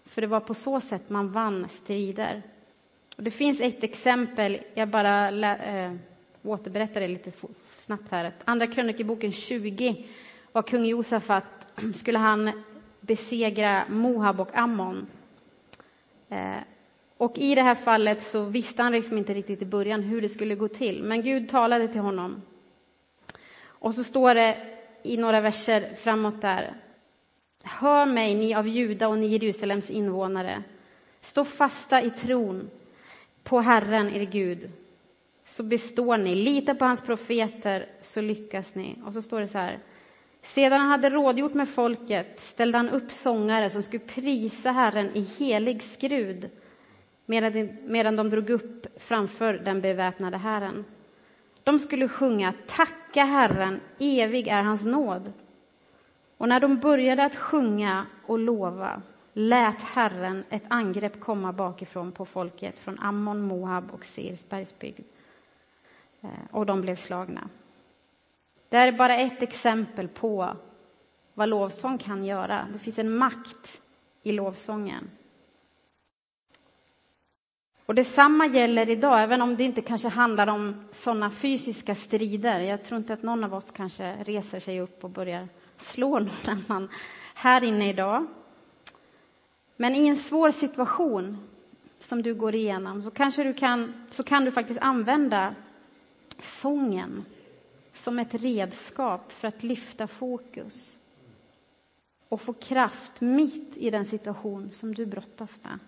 för 0.05 0.21
det 0.21 0.27
var 0.27 0.41
på 0.41 0.55
så 0.55 0.81
sätt 0.81 1.11
man 1.11 1.33
vann 1.33 1.69
strider. 1.69 2.43
Och 3.23 3.25
det 3.25 3.31
finns 3.31 3.61
ett 3.61 3.85
exempel, 3.85 4.61
jag 4.75 4.89
bara 4.89 5.29
äh, 5.55 5.93
återberättar 6.43 7.01
det 7.01 7.09
lite 7.09 7.33
snabbt 7.79 8.11
här. 8.11 8.33
Andra 8.45 8.67
krönikeboken 8.67 9.33
20 9.33 10.05
var 10.53 10.63
kung 10.63 10.85
Josafat, 10.85 11.45
skulle 11.95 12.19
han 12.19 12.65
besegra 13.01 13.85
Moab 13.89 14.41
och 14.41 14.57
Ammon. 14.57 15.07
Eh, 16.29 16.57
och 17.17 17.39
i 17.39 17.55
det 17.55 17.63
här 17.63 17.75
fallet 17.75 18.25
så 18.25 18.45
visste 18.45 18.83
han 18.83 18.93
liksom 18.93 19.19
inte 19.19 19.35
riktigt 19.35 19.63
i 19.63 19.67
början 19.67 20.03
hur 20.03 20.23
det 20.23 20.29
skulle 20.29 20.55
gå 20.55 20.69
till, 20.69 21.03
men 21.03 21.23
Gud 21.23 21.49
talade 21.49 21.89
till 21.89 22.01
honom. 22.01 22.43
Och 23.65 23.95
så 23.95 24.05
står 24.05 24.35
det 24.35 24.57
i 25.03 25.17
några 25.17 25.41
verser 25.41 25.95
framåt 25.95 26.41
där. 26.41 26.75
Hör 27.63 28.07
mig, 28.07 28.35
ni 28.35 28.55
av 28.55 28.69
Juda 28.69 29.09
och 29.09 29.19
ni 29.19 29.27
Jerusalems 29.27 29.91
invånare. 29.91 30.63
Stå 31.21 31.45
fasta 31.45 32.03
i 32.03 32.11
tron 32.11 32.71
på 33.43 33.61
Herren, 33.61 34.09
er 34.09 34.25
Gud, 34.25 34.71
så 35.45 35.63
består 35.63 36.17
ni. 36.17 36.35
Lita 36.35 36.75
på 36.75 36.85
hans 36.85 37.01
profeter, 37.01 37.87
så 38.03 38.21
lyckas 38.21 38.75
ni. 38.75 38.99
Och 39.05 39.13
så 39.13 39.23
står 39.23 39.41
det 39.41 39.49
så 39.49 39.59
här. 39.59 39.79
Sedan 40.43 40.81
han 40.81 40.91
hade 40.91 41.11
rådgjort 41.11 41.55
med 41.55 41.69
folket 41.69 42.41
ställde 42.41 42.79
han 42.79 42.89
upp 42.89 43.11
sångare 43.11 43.71
som 43.71 43.83
skulle 43.83 44.05
prisa 44.05 44.71
Herren 44.73 45.11
i 45.15 45.21
helig 45.21 45.83
skrud 45.83 46.51
medan 47.27 48.17
de 48.17 48.31
drog 48.31 48.51
upp 48.51 48.87
framför 48.97 49.55
den 49.55 49.81
beväpnade 49.81 50.37
Herren. 50.37 50.85
De 51.63 51.81
skulle 51.81 52.09
sjunga 52.09 52.55
Tacka 52.67 53.25
Herren, 53.25 53.81
evig 53.99 54.49
är 54.49 54.63
hans 54.63 54.85
nåd. 54.85 55.33
Och 56.37 56.49
när 56.49 56.61
de 56.61 56.79
började 56.79 57.25
att 57.25 57.37
sjunga 57.37 58.07
och 58.27 58.39
lova 58.39 59.03
lät 59.33 59.81
Herren 59.81 60.45
ett 60.51 60.65
angrepp 60.69 61.21
komma 61.21 61.53
bakifrån 61.53 62.13
på 62.13 62.27
folket 62.27 62.79
från 62.79 62.99
Ammon, 62.99 63.43
Moab 63.43 63.91
och 63.91 64.05
Seirs 64.05 64.49
bergsbygd. 64.49 65.05
Eh, 66.21 66.29
och 66.51 66.67
de 66.67 66.81
blev 66.81 66.97
slagna. 66.97 67.49
Det 68.69 68.77
här 68.77 68.89
är 68.89 68.93
bara 68.93 69.17
ett 69.17 69.43
exempel 69.43 70.09
på 70.09 70.57
vad 71.35 71.49
lovsång 71.49 71.99
kan 71.99 72.25
göra. 72.25 72.69
Det 72.73 72.79
finns 72.79 72.99
en 72.99 73.17
makt 73.17 73.81
i 74.23 74.33
lovsången. 74.33 75.11
Och 77.87 77.95
detsamma 77.95 78.47
gäller 78.47 78.91
idag, 78.91 79.23
även 79.23 79.43
om 79.43 79.57
det 79.57 79.65
inte 79.65 79.81
kanske 79.81 80.09
handlar 80.09 80.47
om 80.47 80.85
sådana 80.93 81.31
fysiska 81.31 81.95
strider. 81.95 82.61
Jag 82.61 82.85
tror 82.85 82.99
inte 82.99 83.13
att 83.13 83.23
någon 83.23 83.45
av 83.45 83.55
oss 83.55 83.71
kanske 83.71 84.17
reser 84.25 84.61
sig 84.61 84.81
upp 84.81 85.05
och 85.05 85.11
börjar 85.11 85.49
slå 85.77 86.19
någon 86.19 86.31
annan 86.47 86.89
här 87.35 87.65
inne 87.65 87.89
idag. 87.89 88.27
Men 89.83 89.95
i 89.95 90.07
en 90.07 90.17
svår 90.17 90.51
situation 90.51 91.39
som 92.01 92.23
du 92.23 92.35
går 92.35 92.55
igenom 92.55 93.03
så 93.03 93.11
kanske 93.11 93.45
du 93.45 93.55
kan, 93.55 94.07
så 94.11 94.23
kan 94.23 94.45
du 94.45 94.51
faktiskt 94.51 94.81
använda 94.81 95.55
sången 96.39 97.25
som 97.93 98.19
ett 98.19 98.35
redskap 98.35 99.33
för 99.33 99.49
att 99.49 99.63
lyfta 99.63 100.07
fokus 100.07 100.99
och 102.29 102.41
få 102.41 102.53
kraft 102.53 103.21
mitt 103.21 103.77
i 103.77 103.91
den 103.91 104.07
situation 104.07 104.73
som 104.73 104.95
du 104.95 105.07
brottas 105.07 105.61
med. 105.63 105.79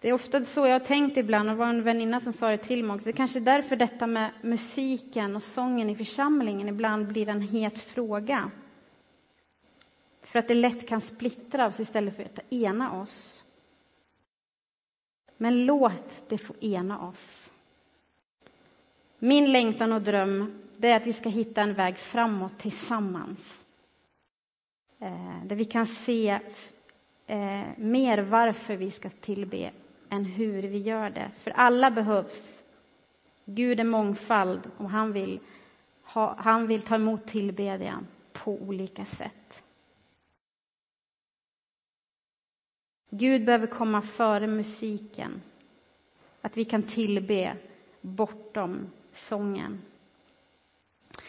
Det 0.00 0.08
är 0.08 0.12
ofta 0.12 0.44
så 0.44 0.66
jag 0.66 0.72
har 0.80 0.86
tänkt 0.86 1.16
ibland, 1.16 1.48
och 1.48 1.54
det 1.54 1.58
var 1.58 1.68
en 1.68 1.82
väninna 1.82 2.20
som 2.20 2.32
sa 2.32 2.48
det 2.48 2.58
till 2.58 2.84
mig 2.84 2.98
Det 3.04 3.10
är 3.10 3.12
kanske 3.12 3.38
är 3.38 3.40
därför 3.40 3.76
detta 3.76 4.06
med 4.06 4.30
musiken 4.42 5.36
och 5.36 5.42
sången 5.42 5.90
i 5.90 5.96
församlingen 5.96 6.68
ibland 6.68 7.06
blir 7.06 7.28
en 7.28 7.40
het 7.40 7.78
fråga. 7.78 8.50
För 10.28 10.38
att 10.38 10.48
det 10.48 10.54
lätt 10.54 10.88
kan 10.88 11.00
splittra 11.00 11.66
oss 11.66 11.80
istället 11.80 12.16
för 12.16 12.24
att 12.24 12.52
ena 12.52 13.00
oss. 13.00 13.44
Men 15.36 15.66
låt 15.66 16.28
det 16.28 16.38
få 16.38 16.54
ena 16.60 17.08
oss. 17.08 17.50
Min 19.18 19.52
längtan 19.52 19.92
och 19.92 20.02
dröm 20.02 20.62
det 20.76 20.88
är 20.88 20.96
att 20.96 21.06
vi 21.06 21.12
ska 21.12 21.28
hitta 21.28 21.62
en 21.62 21.74
väg 21.74 21.98
framåt 21.98 22.58
tillsammans. 22.58 23.60
Eh, 24.98 25.44
där 25.44 25.56
vi 25.56 25.64
kan 25.64 25.86
se 25.86 26.38
eh, 27.26 27.64
mer 27.76 28.18
varför 28.18 28.76
vi 28.76 28.90
ska 28.90 29.08
tillbe 29.08 29.70
än 30.10 30.24
hur 30.24 30.62
vi 30.62 30.78
gör 30.78 31.10
det. 31.10 31.30
För 31.42 31.50
alla 31.50 31.90
behövs. 31.90 32.62
Gud 33.44 33.80
är 33.80 33.84
mångfald 33.84 34.70
och 34.76 34.90
han 34.90 35.12
vill, 35.12 35.40
ha, 36.02 36.34
han 36.38 36.66
vill 36.66 36.82
ta 36.82 36.94
emot 36.94 37.26
tillbedjan 37.26 38.06
på 38.32 38.52
olika 38.52 39.04
sätt. 39.04 39.37
Gud 43.10 43.44
behöver 43.44 43.66
komma 43.66 44.02
före 44.02 44.46
musiken. 44.46 45.42
Att 46.40 46.56
vi 46.56 46.64
kan 46.64 46.82
tillbe 46.82 47.56
bortom 48.00 48.90
sången. 49.12 49.82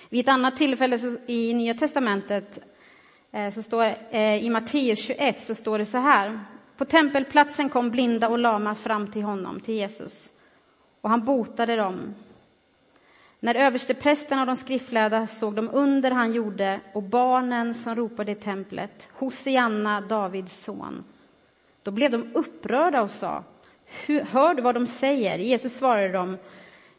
Vid 0.10 0.20
ett 0.20 0.34
annat 0.34 0.56
tillfälle 0.56 1.18
i 1.28 1.54
Nya 1.54 1.74
testamentet, 1.74 2.60
eh, 3.32 3.54
så 3.54 3.64
står, 3.64 3.84
eh, 4.12 4.46
i 4.46 4.50
Matteus 4.50 5.00
21, 5.00 5.42
så 5.42 5.56
står 5.56 5.78
det 5.78 5.86
så 5.86 5.98
här. 5.98 6.40
På 6.78 6.86
tempelplatsen 6.86 7.70
kom 7.70 7.90
blinda 7.90 8.30
och 8.30 8.40
lama 8.40 8.76
fram 8.76 9.12
till 9.12 9.24
honom, 9.24 9.60
till 9.60 9.76
Jesus, 9.76 10.34
och 11.02 11.10
han 11.10 11.26
botade 11.26 11.76
dem. 11.76 12.16
När 13.40 13.56
översteprästerna 13.56 14.42
och 14.42 14.48
de 14.48 14.56
skriftlärda 14.56 15.28
såg 15.28 15.56
de 15.56 15.70
under 15.70 16.12
han 16.12 16.34
gjorde 16.34 16.80
och 16.94 17.04
barnen 17.04 17.76
som 17.76 17.96
ropade 17.96 18.32
i 18.32 18.36
templet, 18.36 19.08
Hosianna, 19.14 20.02
Davids 20.02 20.64
son, 20.64 21.04
då 21.84 21.92
blev 21.92 22.12
de 22.12 22.36
upprörda 22.36 23.02
och 23.02 23.12
sa, 23.12 23.44
hör 24.08 24.54
du 24.54 24.62
vad 24.62 24.76
de 24.76 24.88
säger? 24.88 25.38
Jesus 25.38 25.78
svarade 25.78 26.14
dem, 26.14 26.38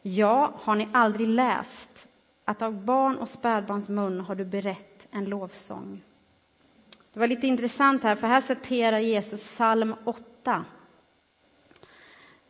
ja, 0.01 0.53
har 0.55 0.75
ni 0.75 0.89
aldrig 0.91 1.27
läst 1.27 2.07
att 2.45 2.61
av 2.61 2.85
barn 2.85 3.17
och 3.17 3.29
spädbarns 3.29 3.89
mun 3.89 4.19
har 4.19 4.35
du 4.35 4.45
berett 4.45 5.07
en 5.11 5.25
lovsång? 5.25 6.01
Det 7.13 7.19
var 7.19 7.27
lite 7.27 7.47
intressant 7.47 8.03
här, 8.03 8.15
för 8.15 8.27
här 8.27 8.41
citerar 8.41 8.99
Jesus 8.99 9.43
psalm 9.43 9.95
8. 10.03 10.65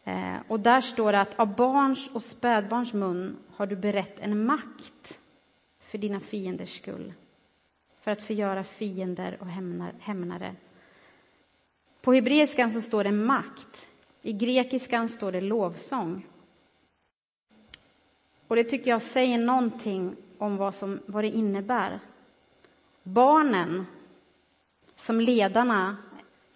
Eh, 0.04 0.36
och 0.48 0.60
där 0.60 0.82
står 0.82 1.12
det 1.12 1.22
att 1.22 1.40
av 1.40 1.56
barns 1.56 2.10
och 2.14 2.24
spädbarns 2.24 2.94
mun 2.94 3.38
har 3.56 3.66
du 3.68 3.76
berett 3.76 4.20
en 4.20 4.46
makt 4.46 5.20
för 5.80 5.98
dina 5.98 6.20
fienders 6.20 6.78
skull, 6.78 7.14
för 8.02 8.12
att 8.12 8.22
förgöra 8.22 8.64
fiender 8.64 9.38
och 9.40 9.48
hämnare. 10.00 10.56
På 12.02 12.14
hebreiskan 12.14 12.72
så 12.72 12.82
står 12.82 13.04
det 13.04 13.12
makt. 13.12 13.88
I 14.22 14.34
grekiskan 14.34 15.10
står 15.10 15.32
det 15.32 15.42
lovsång. 15.42 16.26
Och 18.48 18.56
det 18.56 18.64
tycker 18.64 18.92
jag 18.92 19.02
säger 19.02 19.38
någonting 19.38 20.16
om 20.38 20.58
vad, 20.58 20.76
som, 20.76 21.00
vad 21.06 21.24
det 21.24 21.30
innebär. 21.30 22.00
Barnen, 23.04 23.86
som 24.96 25.22
ledarna 25.22 25.98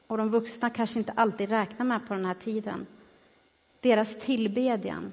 och 0.07 0.17
de 0.17 0.29
vuxna 0.29 0.69
kanske 0.69 0.99
inte 0.99 1.11
alltid 1.11 1.49
räknar 1.49 1.85
med 1.85 2.07
på 2.07 2.13
den 2.13 2.25
här 2.25 2.33
tiden, 2.33 2.85
deras 3.79 4.19
tillbedjan 4.19 5.11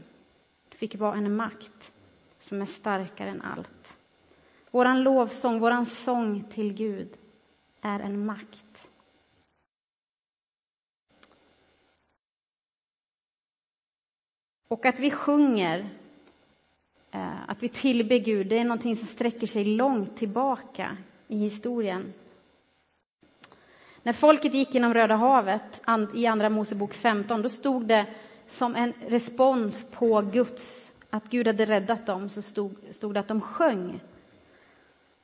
fick 0.71 0.95
vara 0.95 1.17
en 1.17 1.37
makt 1.37 1.93
som 2.41 2.63
är 2.63 2.67
starkare 2.67 3.31
än 3.31 3.43
allt. 3.43 3.97
Våran 4.71 5.03
lovsång, 5.03 5.61
våran 5.61 5.87
sång 5.87 6.45
till 6.45 6.75
Gud 6.75 7.09
är 7.81 8.01
en 8.01 8.27
makt. 8.27 8.72
Och 14.73 14.87
att 14.87 14.99
vi 14.99 15.11
sjunger, 15.11 15.89
eh, 17.11 17.51
att 17.51 17.63
vi 17.63 17.69
tillber 17.69 18.19
Gud, 18.19 18.47
det 18.47 18.59
är 18.59 18.65
någonting 18.65 18.97
som 18.97 19.07
sträcker 19.07 19.47
sig 19.47 19.65
långt 19.65 20.17
tillbaka 20.17 20.97
i 21.29 21.39
historien. 21.39 22.13
När 24.03 24.13
folket 24.13 24.55
gick 24.55 24.75
genom 24.75 24.95
Röda 24.95 25.17
havet 25.17 25.81
i 26.15 26.27
Andra 26.27 26.51
Mosebok 26.51 26.95
15, 26.95 27.43
då 27.43 27.49
stod 27.49 27.87
det 27.87 28.07
som 28.47 28.75
en 28.75 28.93
respons 29.09 29.91
på 29.91 30.21
Guds, 30.21 30.93
att 31.11 31.31
Gud 31.31 31.47
hade 31.47 31.65
räddat 31.65 32.07
dem, 32.07 32.31
så 32.31 32.43
stod, 32.43 32.77
stod 32.91 33.15
det 33.15 33.21
att 33.21 33.29
de 33.29 33.41
sjöng. 33.41 34.01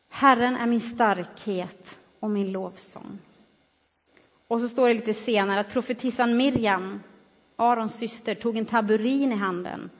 Herren 0.08 0.56
är 0.56 0.66
min 0.66 0.80
starkhet 0.80 2.00
och 2.20 2.30
min 2.30 2.52
lovsång. 2.52 3.18
Och 4.48 4.60
så 4.60 4.68
står 4.68 4.88
det 4.88 4.94
lite 4.94 5.14
senare 5.14 5.60
att 5.60 5.72
profetissan 5.72 6.36
Miriam, 6.36 7.00
Arons 7.60 7.94
syster, 7.94 8.34
tog 8.34 8.56
en 8.56 8.66
tamburin 8.66 9.32
i 9.32 9.34
handen 9.34 9.90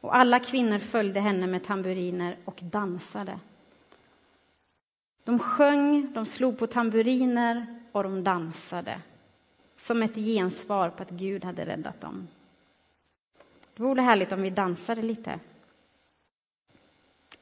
och 0.00 0.16
alla 0.16 0.38
kvinnor 0.38 0.78
följde 0.78 1.20
henne 1.20 1.46
med 1.46 1.64
tamburiner 1.64 2.36
och 2.44 2.60
dansade. 2.62 3.38
De 5.24 5.38
sjöng, 5.38 6.12
de 6.12 6.26
slog 6.26 6.58
på 6.58 6.66
tamburiner 6.66 7.80
och 7.92 8.02
de 8.02 8.24
dansade 8.24 9.00
som 9.76 10.02
ett 10.02 10.14
gensvar 10.14 10.90
på 10.90 11.02
att 11.02 11.10
Gud 11.10 11.44
hade 11.44 11.66
räddat 11.66 12.00
dem. 12.00 12.28
Det 13.74 13.82
vore 13.82 14.00
härligt 14.00 14.32
om 14.32 14.42
vi 14.42 14.50
dansade 14.50 15.02
lite. 15.02 15.40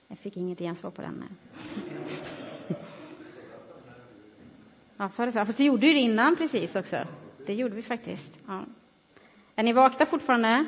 Jag 0.08 0.18
fick 0.18 0.36
inget 0.36 0.58
gensvar 0.58 0.90
på 0.90 1.02
den. 1.02 1.24
Ja, 4.96 5.08
Fast 5.08 5.58
det 5.58 5.64
gjorde 5.64 5.86
ju 5.86 5.92
det 5.92 6.00
innan 6.00 6.36
precis 6.36 6.76
också. 6.76 6.96
Det 7.46 7.54
gjorde 7.54 7.74
vi 7.74 7.82
faktiskt. 7.82 8.32
Ja. 8.46 8.64
Är 9.58 9.62
ni 9.62 9.72
vakna 9.72 10.06
fortfarande? 10.06 10.66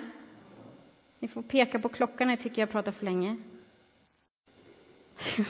Ni 1.19 1.29
får 1.29 1.43
peka 1.43 1.79
på 1.79 1.89
klockan 1.89 2.27
när 2.27 2.35
jag 2.35 2.43
tycker 2.43 2.63
jag 2.63 2.71
pratar 2.71 2.93
för 2.93 3.05
länge. 3.05 3.37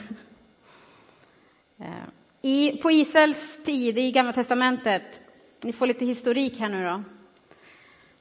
Eh, 1.77 2.03
I, 2.41 2.77
på 2.77 2.91
Israels 2.91 3.63
tid 3.65 3.97
i 3.97 4.11
Gamla 4.11 4.33
testamentet, 4.33 5.21
ni 5.61 5.73
får 5.73 5.87
lite 5.87 6.05
historik 6.05 6.59
här 6.59 6.69
nu 6.69 6.85
då, 6.85 7.03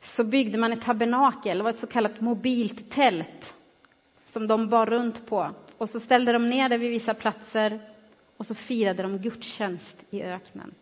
så 0.01 0.25
byggde 0.25 0.59
man 0.59 0.73
ett 0.73 0.83
tabernakel, 0.83 1.59
det 1.59 1.65
var 1.65 1.71
ett 1.71 1.79
så 1.79 1.87
kallat 1.87 2.21
mobilt 2.21 2.91
tält 2.91 3.55
som 4.27 4.47
de 4.47 4.69
bar 4.69 4.87
runt 4.87 5.27
på. 5.27 5.51
Och 5.79 5.91
så 5.91 6.01
ställde 6.01 6.33
de 6.33 6.51
ner 6.51 6.69
det 6.69 6.79
vid 6.79 6.91
vissa 6.91 7.15
platser 7.15 7.81
och 8.37 8.47
så 8.47 8.55
firade 8.55 9.03
de 9.03 9.19
gudstjänst 9.19 10.05
i 10.11 10.23
öknen. 10.23 10.75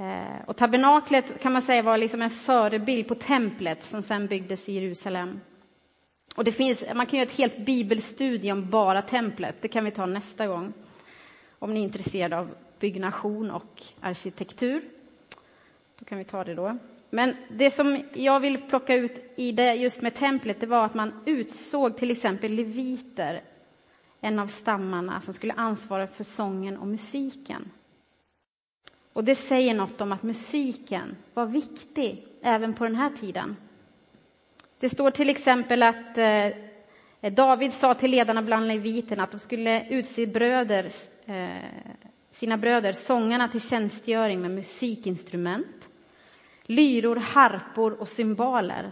Eh, 0.00 0.44
och 0.46 0.56
tabernaklet 0.56 1.40
kan 1.40 1.52
man 1.52 1.62
säga 1.62 1.82
var 1.82 1.98
liksom 1.98 2.22
en 2.22 2.30
förebild 2.30 3.08
på 3.08 3.14
templet 3.14 3.84
som 3.84 4.02
sen 4.02 4.26
byggdes 4.26 4.68
i 4.68 4.72
Jerusalem. 4.72 5.40
Och 6.34 6.44
det 6.44 6.52
finns, 6.52 6.84
man 6.94 7.06
kan 7.06 7.18
göra 7.18 7.28
ett 7.28 7.38
helt 7.38 7.58
bibelstudium 7.58 8.58
om 8.58 8.70
bara 8.70 9.02
templet. 9.02 9.56
Det 9.60 9.68
kan 9.68 9.84
vi 9.84 9.90
ta 9.90 10.06
nästa 10.06 10.46
gång. 10.46 10.72
Om 11.58 11.74
ni 11.74 11.80
är 11.80 11.84
intresserade 11.84 12.38
av 12.38 12.54
byggnation 12.80 13.50
och 13.50 13.82
arkitektur. 14.00 14.84
Då 15.98 16.04
kan 16.04 16.18
vi 16.18 16.24
ta 16.24 16.44
det 16.44 16.54
då. 16.54 16.78
Men 17.10 17.36
det 17.50 17.70
som 17.70 18.02
jag 18.12 18.40
vill 18.40 18.62
plocka 18.62 18.94
ut 18.94 19.32
i 19.36 19.52
det 19.52 19.74
just 19.74 20.02
med 20.02 20.14
templet, 20.14 20.60
det 20.60 20.66
var 20.66 20.84
att 20.84 20.94
man 20.94 21.22
utsåg 21.26 21.96
till 21.96 22.10
exempel 22.10 22.52
leviter, 22.52 23.42
en 24.20 24.38
av 24.38 24.46
stammarna 24.46 25.20
som 25.20 25.34
skulle 25.34 25.52
ansvara 25.52 26.06
för 26.06 26.24
sången 26.24 26.78
och 26.78 26.86
musiken. 26.86 27.70
Och 29.18 29.24
det 29.24 29.34
säger 29.34 29.74
något 29.74 30.00
om 30.00 30.12
att 30.12 30.22
musiken 30.22 31.16
var 31.34 31.46
viktig 31.46 32.26
även 32.42 32.74
på 32.74 32.84
den 32.84 32.94
här 32.94 33.10
tiden. 33.10 33.56
Det 34.80 34.88
står 34.88 35.10
till 35.10 35.28
exempel 35.28 35.82
att 35.82 36.18
eh, 36.18 37.32
David 37.32 37.72
sa 37.72 37.94
till 37.94 38.10
ledarna 38.10 38.42
bland 38.42 38.68
leviterna 38.68 39.22
att 39.22 39.30
de 39.30 39.40
skulle 39.40 39.88
utse 39.88 40.26
bröder, 40.26 40.90
eh, 41.26 41.48
sina 42.32 42.56
bröder, 42.56 42.92
sångarna 42.92 43.48
till 43.48 43.60
tjänstgöring 43.60 44.40
med 44.40 44.50
musikinstrument, 44.50 45.88
lyror, 46.62 47.16
harpor 47.16 47.92
och 47.92 48.08
cymbaler 48.08 48.90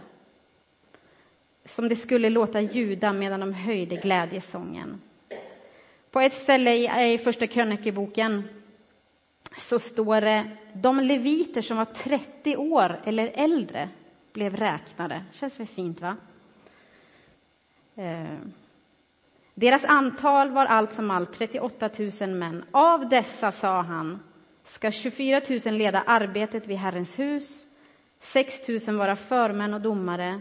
som 1.65 1.89
det 1.89 1.95
skulle 1.95 2.29
låta 2.29 2.61
ljuda 2.61 3.13
medan 3.13 3.39
de 3.39 3.53
höjde 3.53 3.95
glädjesången. 3.95 5.01
På 6.11 6.19
ett 6.19 6.33
ställe 6.33 7.13
i 7.13 7.17
Första 7.17 7.47
krönikeboken 7.47 8.43
så 9.57 9.79
står 9.79 10.21
det 10.21 10.57
de 10.73 10.99
leviter 10.99 11.61
som 11.61 11.77
var 11.77 11.85
30 11.85 12.57
år 12.57 13.01
eller 13.05 13.31
äldre 13.35 13.89
blev 14.33 14.55
räknade. 14.55 15.23
Känns 15.31 15.59
väl 15.59 15.67
fint, 15.67 16.01
va? 16.01 16.17
Eh. 17.95 18.37
Deras 19.53 19.83
antal 19.83 20.51
var 20.51 20.65
allt 20.65 20.93
som 20.93 21.11
allt 21.11 21.33
38 21.33 21.89
000 22.21 22.29
män. 22.29 22.65
Av 22.71 23.09
dessa, 23.09 23.51
sa 23.51 23.81
han, 23.81 24.19
ska 24.63 24.91
24 24.91 25.41
000 25.65 25.77
leda 25.77 26.01
arbetet 26.01 26.67
vid 26.67 26.77
Herrens 26.77 27.19
hus, 27.19 27.65
6 28.19 28.87
000 28.87 28.97
vara 28.97 29.15
förmän 29.15 29.73
och 29.73 29.81
domare, 29.81 30.39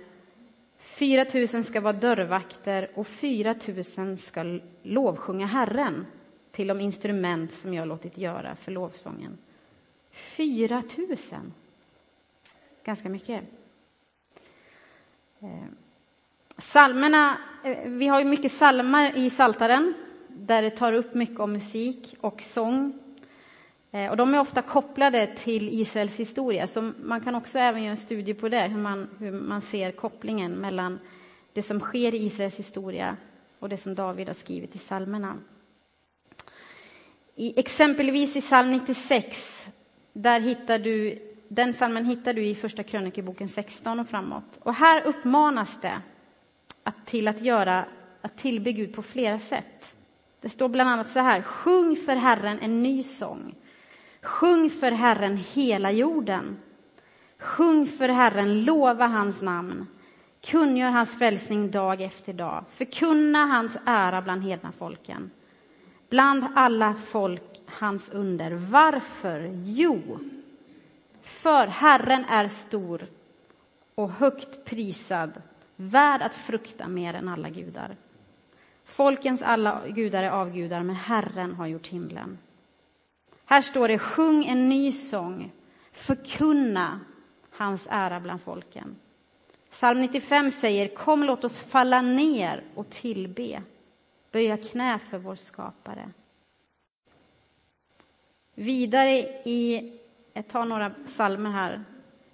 4 0.78 1.26
000 1.52 1.64
ska 1.64 1.80
vara 1.80 1.92
dörrvakter 1.92 2.90
och 2.94 3.06
4 3.06 3.54
000 3.98 4.18
ska 4.18 4.60
lovsjunga 4.82 5.46
Herren 5.46 6.06
till 6.56 6.66
de 6.66 6.80
instrument 6.80 7.52
som 7.52 7.74
jag 7.74 7.88
låtit 7.88 8.18
göra 8.18 8.56
för 8.56 8.72
lovsången. 8.72 9.38
4 10.10 10.82
000! 10.96 11.16
Ganska 12.84 13.08
mycket. 13.08 13.44
Eh, 15.40 15.48
salmerna, 16.58 17.38
eh, 17.64 17.76
vi 17.84 18.06
har 18.06 18.18
ju 18.18 18.24
mycket 18.24 18.52
salmer 18.52 19.18
i 19.18 19.30
Saltaren 19.30 19.94
där 20.28 20.62
det 20.62 20.70
tar 20.70 20.92
upp 20.92 21.14
mycket 21.14 21.40
om 21.40 21.52
musik 21.52 22.16
och 22.20 22.42
sång. 22.42 22.98
Eh, 23.90 24.10
och 24.10 24.16
de 24.16 24.34
är 24.34 24.40
ofta 24.40 24.62
kopplade 24.62 25.26
till 25.26 25.80
Israels 25.80 26.20
historia, 26.20 26.66
så 26.66 26.92
man 27.02 27.20
kan 27.20 27.34
också 27.34 27.58
även 27.58 27.82
göra 27.82 27.90
en 27.90 27.96
studie 27.96 28.34
på 28.34 28.48
det, 28.48 28.68
hur 28.68 28.80
man, 28.80 29.08
hur 29.18 29.32
man 29.32 29.60
ser 29.60 29.92
kopplingen 29.92 30.52
mellan 30.52 30.98
det 31.52 31.62
som 31.62 31.80
sker 31.80 32.14
i 32.14 32.26
Israels 32.26 32.58
historia 32.58 33.16
och 33.58 33.68
det 33.68 33.76
som 33.76 33.94
David 33.94 34.26
har 34.26 34.34
skrivit 34.34 34.74
i 34.74 34.78
salmerna. 34.78 35.36
I, 37.38 37.60
exempelvis 37.60 38.36
i 38.36 38.40
psalm 38.40 38.72
96, 38.72 39.70
där 40.12 40.40
hittar 40.40 40.78
du 40.78 41.18
den 41.48 41.72
psalmen 41.72 42.04
hittar 42.04 42.34
du 42.34 42.46
i 42.46 42.54
Första 42.54 42.82
krönikeboken 42.82 43.48
16 43.48 44.00
och 44.00 44.08
framåt. 44.08 44.58
Och 44.62 44.74
här 44.74 45.06
uppmanas 45.06 45.78
det 45.82 46.00
att, 46.82 47.06
till 47.06 47.28
att 47.28 47.40
göra, 47.40 47.84
att 48.22 48.36
tillbe 48.36 48.72
Gud 48.72 48.94
på 48.94 49.02
flera 49.02 49.38
sätt. 49.38 49.94
Det 50.40 50.48
står 50.48 50.68
bland 50.68 50.90
annat 50.90 51.08
så 51.08 51.18
här, 51.18 51.42
sjung 51.42 51.96
för 51.96 52.16
Herren 52.16 52.58
en 52.58 52.82
ny 52.82 53.02
sång. 53.02 53.54
Sjung 54.22 54.70
för 54.70 54.90
Herren 54.90 55.36
hela 55.36 55.92
jorden. 55.92 56.56
Sjung 57.38 57.86
för 57.86 58.08
Herren, 58.08 58.64
lova 58.64 59.06
hans 59.06 59.42
namn. 59.42 59.86
Kungör 60.40 60.90
hans 60.90 61.18
frälsning 61.18 61.70
dag 61.70 62.02
efter 62.02 62.32
dag. 62.32 62.64
Förkunna 62.70 63.46
hans 63.46 63.76
ära 63.86 64.22
bland 64.22 64.42
hedna 64.42 64.72
folken. 64.72 65.30
Bland 66.08 66.46
alla 66.54 66.94
folk 66.94 67.62
hans 67.66 68.08
under. 68.08 68.50
Varför? 68.50 69.50
Jo, 69.64 70.18
för 71.22 71.66
Herren 71.66 72.24
är 72.24 72.48
stor 72.48 73.06
och 73.94 74.10
högt 74.10 74.64
prisad, 74.64 75.42
värd 75.76 76.22
att 76.22 76.34
frukta 76.34 76.88
mer 76.88 77.14
än 77.14 77.28
alla 77.28 77.50
gudar. 77.50 77.96
Folkens 78.84 79.42
alla 79.42 79.82
gudar 79.88 80.22
är 80.22 80.30
avgudar, 80.30 80.82
men 80.82 80.96
Herren 80.96 81.54
har 81.54 81.66
gjort 81.66 81.86
himlen. 81.86 82.38
Här 83.44 83.62
står 83.62 83.88
det, 83.88 83.98
sjung 83.98 84.44
en 84.44 84.68
ny 84.68 84.92
sång, 84.92 85.52
förkunna 85.92 87.00
hans 87.50 87.86
ära 87.90 88.20
bland 88.20 88.42
folken. 88.42 88.96
Psalm 89.70 90.00
95 90.00 90.50
säger, 90.50 90.88
kom 90.88 91.24
låt 91.24 91.44
oss 91.44 91.60
falla 91.60 92.02
ner 92.02 92.62
och 92.74 92.90
tillbe, 92.90 93.62
böja 94.36 94.56
knä 94.56 94.98
för 94.98 95.18
vår 95.18 95.34
skapare. 95.34 96.10
Vidare 98.54 99.18
i 99.44 99.92
jag 100.32 100.48
tar 100.48 100.64
några 100.64 100.90
psalmer 100.90 101.50
här. 101.50 101.84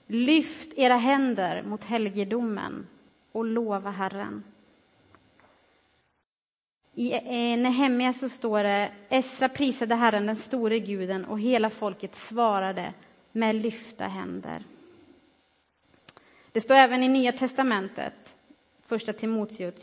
Lyft 0.07 0.73
era 0.77 0.97
händer 0.97 1.63
mot 1.63 1.85
helgedomen 1.85 2.87
och 3.33 3.45
lova 3.45 3.91
Herren. 3.91 4.45
I 6.95 7.57
Nehemja 7.57 8.13
så 8.13 8.29
står 8.29 8.63
det 8.63 8.93
Esra 9.09 9.49
prisade 9.49 9.95
Herren, 9.95 10.27
den 10.27 10.37
store 10.37 10.79
guden, 10.79 11.25
och 11.25 11.41
hela 11.41 11.71
folket 11.71 12.15
svarade 12.15 12.93
med 13.33 13.57
lyfta 13.57 14.07
händer. 14.07 14.65
Det 16.53 16.61
står 16.61 16.75
även 16.75 17.03
i 17.03 17.09
Nya 17.09 17.33
testamentet, 17.33 18.35
första 18.87 19.13
Timoteus, 19.13 19.75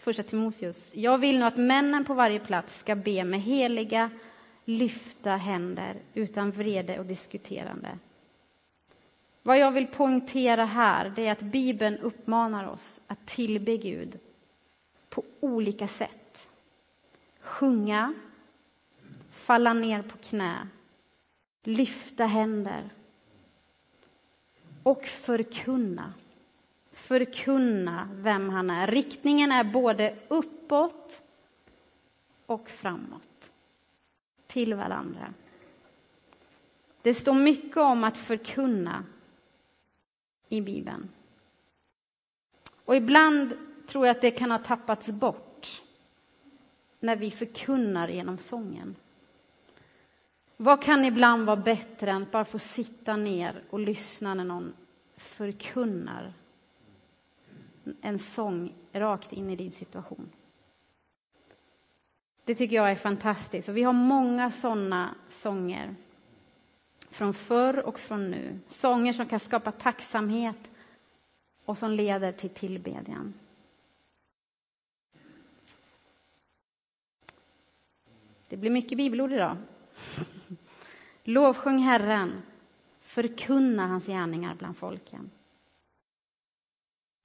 första 0.00 0.22
Timoteus. 0.22 0.90
Jag 0.94 1.18
vill 1.18 1.38
nu 1.38 1.44
att 1.44 1.56
männen 1.56 2.04
på 2.04 2.14
varje 2.14 2.38
plats 2.38 2.80
ska 2.80 2.94
be 2.94 3.24
med 3.24 3.40
heliga 3.40 4.10
lyfta 4.64 5.36
händer 5.36 5.96
utan 6.14 6.50
vrede 6.50 6.98
och 6.98 7.06
diskuterande. 7.06 7.98
Vad 9.42 9.58
jag 9.58 9.72
vill 9.72 9.86
poängtera 9.86 10.64
här 10.64 11.12
det 11.16 11.26
är 11.26 11.32
att 11.32 11.42
Bibeln 11.42 11.98
uppmanar 11.98 12.68
oss 12.68 13.00
att 13.06 13.26
tillbe 13.26 13.76
Gud 13.76 14.18
på 15.08 15.24
olika 15.40 15.88
sätt. 15.88 16.48
Sjunga, 17.40 18.14
falla 19.30 19.72
ner 19.72 20.02
på 20.02 20.18
knä, 20.18 20.68
lyfta 21.62 22.26
händer 22.26 22.90
och 24.82 25.04
förkunna. 25.04 26.12
Förkunna 27.10 28.08
vem 28.12 28.48
han 28.48 28.70
är. 28.70 28.86
Riktningen 28.86 29.52
är 29.52 29.64
både 29.64 30.16
uppåt 30.28 31.22
och 32.46 32.70
framåt 32.70 33.50
till 34.46 34.74
varandra. 34.74 35.34
Det 37.02 37.14
står 37.14 37.34
mycket 37.34 37.76
om 37.76 38.04
att 38.04 38.18
förkunna 38.18 39.04
i 40.48 40.60
Bibeln. 40.60 41.08
Och 42.84 42.96
ibland 42.96 43.56
tror 43.86 44.06
jag 44.06 44.16
att 44.16 44.22
det 44.22 44.30
kan 44.30 44.50
ha 44.50 44.58
tappats 44.58 45.08
bort 45.08 45.82
när 47.00 47.16
vi 47.16 47.30
förkunnar 47.30 48.08
genom 48.08 48.38
sången. 48.38 48.96
Vad 50.56 50.82
kan 50.82 51.04
ibland 51.04 51.46
vara 51.46 51.56
bättre 51.56 52.10
än 52.10 52.22
att 52.22 52.30
bara 52.30 52.44
få 52.44 52.58
sitta 52.58 53.16
ner 53.16 53.62
och 53.70 53.80
lyssna 53.80 54.34
när 54.34 54.44
någon 54.44 54.72
förkunnar 55.16 56.32
en 58.00 58.18
sång 58.18 58.74
rakt 58.92 59.32
in 59.32 59.50
i 59.50 59.56
din 59.56 59.72
situation? 59.72 60.30
Det 62.44 62.54
tycker 62.54 62.76
jag 62.76 62.90
är 62.90 62.96
fantastiskt. 62.96 63.68
Och 63.68 63.76
vi 63.76 63.82
har 63.82 63.92
många 63.92 64.50
såna 64.50 65.14
sånger 65.28 65.94
från 67.10 67.34
förr 67.34 67.78
och 67.78 68.00
från 68.00 68.30
nu. 68.30 68.58
Sånger 68.68 69.12
som 69.12 69.26
kan 69.26 69.40
skapa 69.40 69.72
tacksamhet 69.72 70.70
och 71.64 71.78
som 71.78 71.90
leder 71.90 72.32
till 72.32 72.50
tillbedjan. 72.50 73.34
Det 78.48 78.56
blir 78.56 78.70
mycket 78.70 78.98
bibelord 78.98 79.32
idag. 79.32 79.56
Lovsjung 81.24 81.78
Herren, 81.78 82.42
förkunna 83.00 83.86
hans 83.86 84.06
gärningar 84.06 84.54
bland 84.54 84.76
folken. 84.76 85.30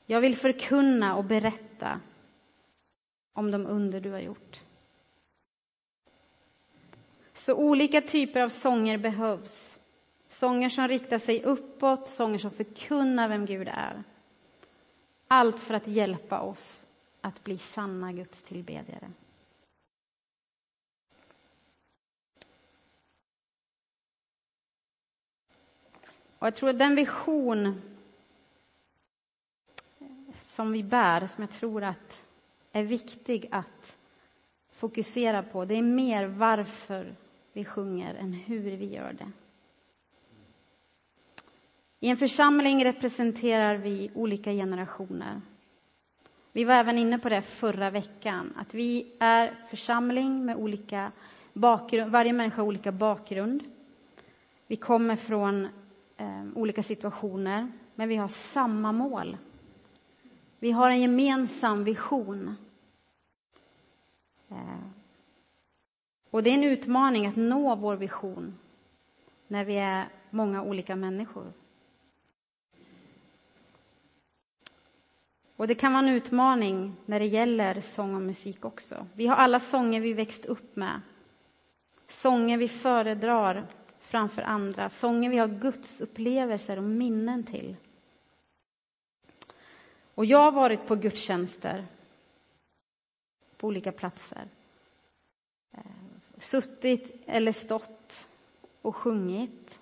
Jag 0.06 0.22
vill 0.22 0.36
förkunna 0.36 1.16
och 1.16 1.26
berätta 1.26 2.00
om 3.34 3.52
de 3.52 3.66
under 3.66 4.02
du 4.02 4.12
har 4.12 4.20
gjort. 4.20 4.62
Så 7.34 7.54
olika 7.56 8.02
typer 8.02 8.42
av 8.42 8.50
sånger 8.50 8.98
behövs. 8.98 9.80
Sånger 10.30 10.70
som 10.70 10.88
riktar 10.88 11.20
sig 11.20 11.44
uppåt, 11.44 12.08
sånger 12.08 12.38
som 12.38 12.52
förkunnar 12.52 13.30
vem 13.30 13.46
Gud 13.46 13.68
är. 13.68 14.04
Allt 15.28 15.60
för 15.60 15.74
att 15.74 15.88
hjälpa 15.88 16.40
oss 16.40 16.86
att 17.22 17.44
bli 17.44 17.58
sanna 17.58 18.14
Guds 18.14 18.42
tillbedjare. 18.42 19.12
Och 26.40 26.48
jag 26.48 26.56
tror 26.56 26.70
att 26.70 26.80
den 26.80 26.96
vision 26.96 27.82
som 30.56 30.72
vi 30.72 30.84
bär, 30.84 31.28
som 31.28 31.42
jag 31.42 31.52
tror 31.52 31.84
att 31.84 32.24
är 32.72 32.84
viktig 32.84 33.48
att 33.52 33.98
fokusera 34.72 35.44
på, 35.44 35.66
det 35.66 35.76
är 35.76 35.82
mer 35.82 36.26
varför 36.26 37.16
vi 37.54 37.66
sjunger 37.66 38.16
än 38.16 38.34
hur 38.34 38.78
vi 38.78 38.86
gör 38.86 39.14
det. 39.14 39.32
I 42.00 42.10
en 42.10 42.18
församling 42.18 42.86
representerar 42.86 43.76
vi 43.76 44.12
olika 44.14 44.52
generationer. 44.52 45.42
Vi 46.52 46.64
var 46.64 46.74
även 46.74 46.98
inne 46.98 47.20
på 47.20 47.30
det 47.30 47.42
förra 47.42 47.90
veckan, 47.90 48.54
att 48.58 48.74
vi 48.74 49.08
är 49.20 49.56
församling 49.70 50.46
med 50.46 50.56
olika 50.56 51.12
bakgrund, 51.54 52.12
varje 52.12 52.34
människa 52.34 52.62
har 52.62 52.68
olika 52.68 52.92
bakgrund. 52.92 53.64
Vi 54.68 54.76
kommer 54.76 55.16
från 55.16 55.68
eh, 56.18 56.46
olika 56.56 56.84
situationer, 56.84 57.72
men 57.96 58.10
vi 58.10 58.16
har 58.16 58.28
samma 58.28 58.92
mål. 58.92 59.38
Vi 60.66 60.72
har 60.72 60.90
en 60.90 61.02
gemensam 61.02 61.84
vision. 61.84 62.56
Eh, 64.50 64.80
och 66.30 66.44
det 66.44 66.50
är 66.50 66.54
en 66.54 66.64
utmaning 66.64 67.28
att 67.28 67.36
nå 67.36 67.76
vår 67.76 67.96
vision 67.96 68.58
när 69.48 69.66
vi 69.66 69.76
är 69.76 70.08
många 70.30 70.64
olika 70.64 70.96
människor. 70.96 71.54
Och 75.56 75.68
det 75.68 75.76
kan 75.76 75.94
vara 75.94 76.04
en 76.04 76.14
utmaning 76.14 76.96
när 77.06 77.20
det 77.20 77.26
gäller 77.26 77.82
sång 77.82 78.16
och 78.16 78.22
musik 78.22 78.66
också. 78.66 79.08
Vi 79.14 79.28
har 79.28 79.36
alla 79.36 79.60
sånger 79.60 80.02
vi 80.02 80.14
växt 80.14 80.46
upp 80.46 80.76
med. 80.76 81.02
Sånger 82.08 82.58
vi 82.58 82.68
föredrar 82.68 83.68
framför 84.00 84.42
andra. 84.42 84.90
Sånger 84.90 85.30
vi 85.30 85.38
har 85.38 85.48
Guds 85.48 86.02
upplevelser 86.02 86.78
och 86.78 86.84
minnen 86.84 87.44
till. 87.44 87.76
Och 90.16 90.26
jag 90.26 90.40
har 90.40 90.52
varit 90.52 90.88
på 90.88 90.96
gudstjänster 90.96 91.86
på 93.58 93.68
olika 93.68 93.92
platser. 93.92 94.48
Eh, 95.72 95.82
suttit 96.38 97.24
eller 97.26 97.52
stått 97.52 98.28
och 98.82 98.96
sjungit 98.96 99.80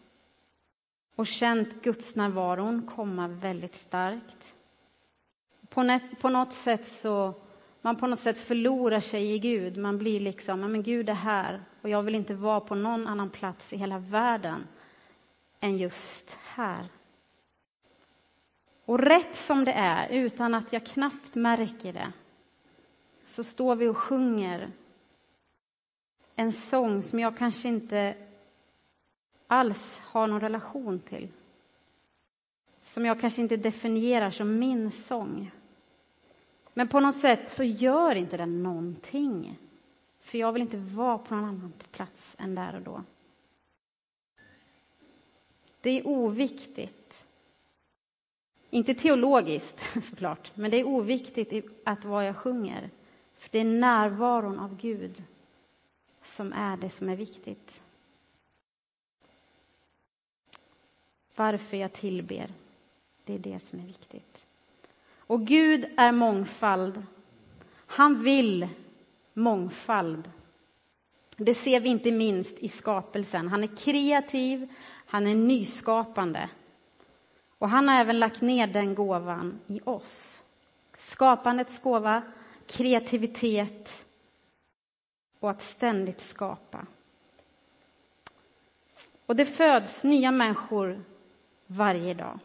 och 1.16 1.28
känt 1.28 1.84
Guds 1.84 2.16
närvaron 2.16 2.90
komma 2.96 3.28
väldigt 3.28 3.76
starkt. 3.76 4.56
På, 5.70 6.00
på 6.22 6.30
något 6.30 6.54
sätt 6.54 6.88
så 6.88 7.34
man 7.82 7.96
på 7.96 8.08
något 8.08 8.20
sätt 8.20 8.40
förlorar 8.40 9.00
sig 9.00 9.34
i 9.34 9.40
Gud. 9.40 9.78
Man 9.78 9.98
blir 9.98 10.20
liksom, 10.20 10.60
men 10.60 10.84
Gud 10.84 11.10
är 11.10 11.14
här 11.14 11.64
och 11.82 11.90
jag 11.90 12.04
vill 12.04 12.16
inte 12.16 12.34
vara 12.34 12.60
på 12.60 12.76
någon 12.76 13.08
annan 13.08 13.30
plats 13.30 13.74
i 13.74 13.78
hela 13.78 14.00
världen 14.00 14.68
än 15.60 15.78
just 15.78 16.38
här. 16.46 16.90
Och 18.86 19.00
rätt 19.00 19.36
som 19.36 19.66
det 19.66 19.72
är, 19.72 20.10
utan 20.10 20.54
att 20.54 20.74
jag 20.74 20.86
knappt 20.86 21.36
märker 21.36 21.94
det, 21.94 22.12
så 23.26 23.44
står 23.44 23.76
vi 23.76 23.88
och 23.88 23.98
sjunger 23.98 24.72
en 26.36 26.52
sång 26.52 27.04
som 27.04 27.20
jag 27.20 27.38
kanske 27.38 27.68
inte 27.68 28.16
alls 29.48 30.00
har 30.00 30.28
någon 30.28 30.42
relation 30.42 31.00
till. 31.00 31.28
Som 32.82 33.06
jag 33.06 33.22
kanske 33.22 33.42
inte 33.42 33.58
definierar 33.58 34.30
som 34.30 34.60
min 34.60 34.92
sång. 34.92 35.52
Men 36.74 36.88
på 36.88 37.00
något 37.00 37.18
sätt 37.18 37.52
så 37.52 37.64
gör 37.64 38.16
inte 38.16 38.38
den 38.38 38.64
någonting. 38.64 39.60
För 40.20 40.38
jag 40.38 40.52
vill 40.52 40.62
inte 40.62 40.78
vara 40.78 41.18
på 41.18 41.36
någon 41.36 41.46
annan 41.46 41.74
plats 41.92 42.36
än 42.40 42.56
där 42.56 42.76
och 42.76 42.82
då. 42.82 43.04
Det 45.82 45.90
är 45.90 46.08
oviktigt. 46.08 47.03
Inte 48.74 48.94
teologiskt 48.94 50.04
såklart, 50.10 50.52
men 50.56 50.72
det 50.72 50.78
är 50.78 50.88
oviktigt 50.88 51.66
att 51.84 52.06
vad 52.06 52.28
jag 52.28 52.38
sjunger. 52.38 52.90
För 53.36 53.50
det 53.52 53.60
är 53.60 53.64
närvaron 53.64 54.60
av 54.60 54.78
Gud 54.78 55.24
som 56.24 56.54
är 56.54 56.78
det 56.78 56.90
som 56.90 57.10
är 57.10 57.16
viktigt. 57.16 57.82
Varför 61.36 61.78
jag 61.78 61.94
tillber, 61.94 62.50
det 63.26 63.34
är 63.34 63.40
det 63.40 63.60
som 63.60 63.80
är 63.80 63.84
viktigt. 63.84 64.38
Och 65.18 65.48
Gud 65.48 65.86
är 65.98 66.12
mångfald. 66.12 67.04
Han 67.70 68.24
vill 68.24 68.68
mångfald. 69.34 70.32
Det 71.38 71.54
ser 71.54 71.80
vi 71.80 71.90
inte 71.90 72.12
minst 72.12 72.58
i 72.58 72.70
skapelsen. 72.70 73.48
Han 73.48 73.64
är 73.64 73.76
kreativ, 73.78 74.68
han 75.06 75.28
är 75.28 75.36
nyskapande. 75.36 76.50
Och 77.64 77.70
han 77.70 77.88
har 77.88 77.96
även 77.96 78.20
lagt 78.20 78.42
ner 78.42 78.68
den 78.68 78.96
gåvan 78.96 79.60
i 79.68 79.82
oss. 79.84 80.44
Skapandets 80.98 81.82
gåva, 81.82 82.22
kreativitet 82.68 84.06
och 85.40 85.50
att 85.50 85.62
ständigt 85.62 86.22
skapa. 86.22 86.86
Och 89.26 89.36
det 89.36 89.46
föds 89.46 90.04
nya 90.04 90.32
människor 90.32 91.04
varje 91.68 92.14
dag. 92.14 92.40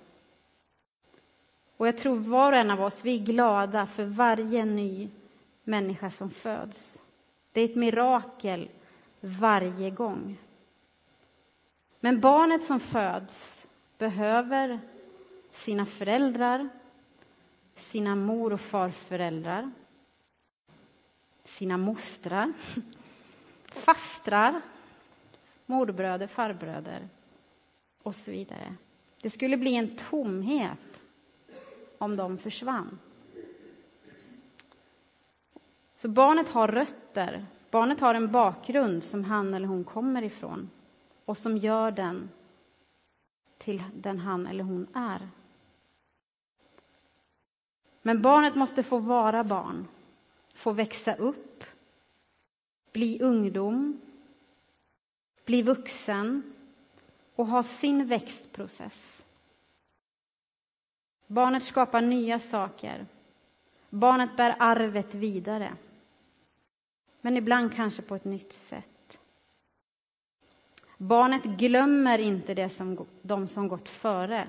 Och 1.76 1.88
jag 1.88 1.98
tror 1.98 2.16
var 2.16 2.52
och 2.52 2.59
en 2.59 2.70
av 2.70 2.83
oss, 2.83 3.04
vi 3.04 3.14
är 3.14 3.24
glada 3.24 3.87
för 3.87 4.04
varje 4.04 4.64
ny 4.64 5.09
människa 5.64 6.11
som 6.11 6.31
föds. 6.31 7.02
Det 7.52 7.61
är 7.61 7.64
ett 7.64 7.76
mirakel 7.76 8.68
varje 9.20 9.90
gång. 9.90 10.37
Men 12.00 12.20
barnet 12.20 12.64
som 12.64 12.81
föds 12.81 13.66
behöver 13.98 14.81
sina 15.59 15.87
föräldrar, 15.87 16.68
sina 17.77 18.16
mor 18.16 18.53
och 18.53 18.61
farföräldrar, 18.61 19.71
sina 21.44 21.77
mostrar, 21.77 22.53
fastrar, 23.66 24.61
morbröder, 25.66 26.27
farbröder 26.27 27.09
och 28.03 28.14
så 28.14 28.31
vidare. 28.31 28.75
Det 29.21 29.31
skulle 29.31 29.57
bli 29.57 29.75
en 29.75 29.97
tomhet 29.97 31.03
om 31.99 32.16
de 32.16 32.38
försvann. 32.38 32.99
Så 35.97 36.09
barnet 36.09 36.49
har 36.49 36.68
rötter, 36.68 37.47
barnet 37.71 38.01
har 38.01 38.14
en 38.14 38.33
bakgrund 38.33 39.05
som 39.05 39.25
han 39.25 39.55
eller 39.55 39.68
hon 39.68 39.85
kommer 39.85 40.23
ifrån 40.23 40.71
och 41.25 41.38
som 41.38 41.57
gör 41.57 41.90
den 41.90 42.31
till 43.59 43.83
den 43.94 44.18
han 44.18 44.47
eller 44.47 44.64
hon 44.64 44.87
är. 44.94 45.29
Men 48.09 48.23
barnet 48.23 48.55
måste 48.55 48.83
få 48.83 48.99
vara 48.99 49.44
barn, 49.44 49.88
få 50.55 50.73
växa 50.73 51.14
upp, 51.14 51.64
bli 52.92 53.23
ungdom, 53.23 54.01
bli 55.44 55.62
vuxen 55.62 56.55
och 57.35 57.47
ha 57.47 57.62
sin 57.62 58.07
växtprocess. 58.07 59.25
Barnet 61.27 61.64
skapar 61.64 62.01
nya 62.03 62.38
saker. 62.38 63.07
Barnet 63.90 64.37
bär 64.37 64.57
arvet 64.59 65.14
vidare. 65.14 65.77
Men 67.21 67.37
ibland 67.37 67.75
kanske 67.75 68.03
på 68.03 68.14
ett 68.14 68.25
nytt 68.25 68.53
sätt. 68.53 69.18
Barnet 70.97 71.44
glömmer 71.44 72.18
inte 72.18 72.55
det 72.55 72.71
som, 72.71 73.07
de 73.23 73.49
som 73.49 73.68
gått 73.68 73.88
före. 73.88 74.49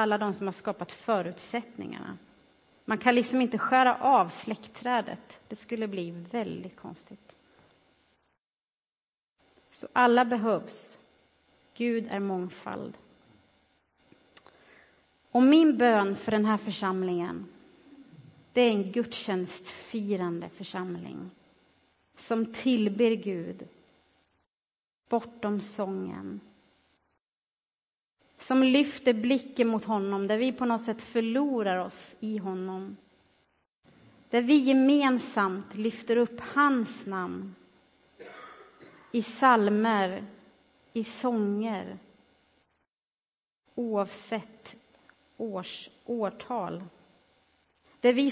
Alla 0.00 0.18
de 0.18 0.34
som 0.34 0.46
har 0.46 0.52
skapat 0.52 0.92
förutsättningarna. 0.92 2.18
Man 2.84 2.98
kan 2.98 3.14
liksom 3.14 3.40
inte 3.40 3.58
skära 3.58 3.96
av 3.96 4.28
släktträdet. 4.28 5.40
Det 5.48 5.56
skulle 5.56 5.88
bli 5.88 6.10
väldigt 6.10 6.76
konstigt. 6.76 7.36
Så 9.70 9.88
alla 9.92 10.24
behövs. 10.24 10.98
Gud 11.74 12.06
är 12.10 12.20
mångfald. 12.20 12.98
Och 15.30 15.42
min 15.42 15.78
bön 15.78 16.16
för 16.16 16.32
den 16.32 16.44
här 16.44 16.56
församlingen, 16.56 17.46
det 18.52 18.60
är 18.60 18.70
en 18.70 18.92
gudstjänstfirande 18.92 20.48
församling 20.48 21.30
som 22.16 22.52
tillber 22.52 23.10
Gud 23.10 23.68
bortom 25.08 25.60
sången. 25.60 26.40
Som 28.40 28.62
lyfter 28.62 29.12
blicken 29.12 29.68
mot 29.68 29.84
honom, 29.84 30.26
där 30.26 30.38
vi 30.38 30.52
på 30.52 30.64
något 30.64 30.84
sätt 30.84 31.02
förlorar 31.02 31.78
oss 31.78 32.16
i 32.20 32.38
honom. 32.38 32.96
Där 34.30 34.42
vi 34.42 34.56
gemensamt 34.56 35.74
lyfter 35.74 36.16
upp 36.16 36.40
hans 36.40 37.06
namn 37.06 37.54
i 39.12 39.22
salmer, 39.22 40.24
i 40.92 41.04
sånger 41.04 41.98
oavsett 43.74 44.76
års, 45.36 45.90
årtal. 46.04 46.84
Där 48.00 48.12
vi 48.12 48.30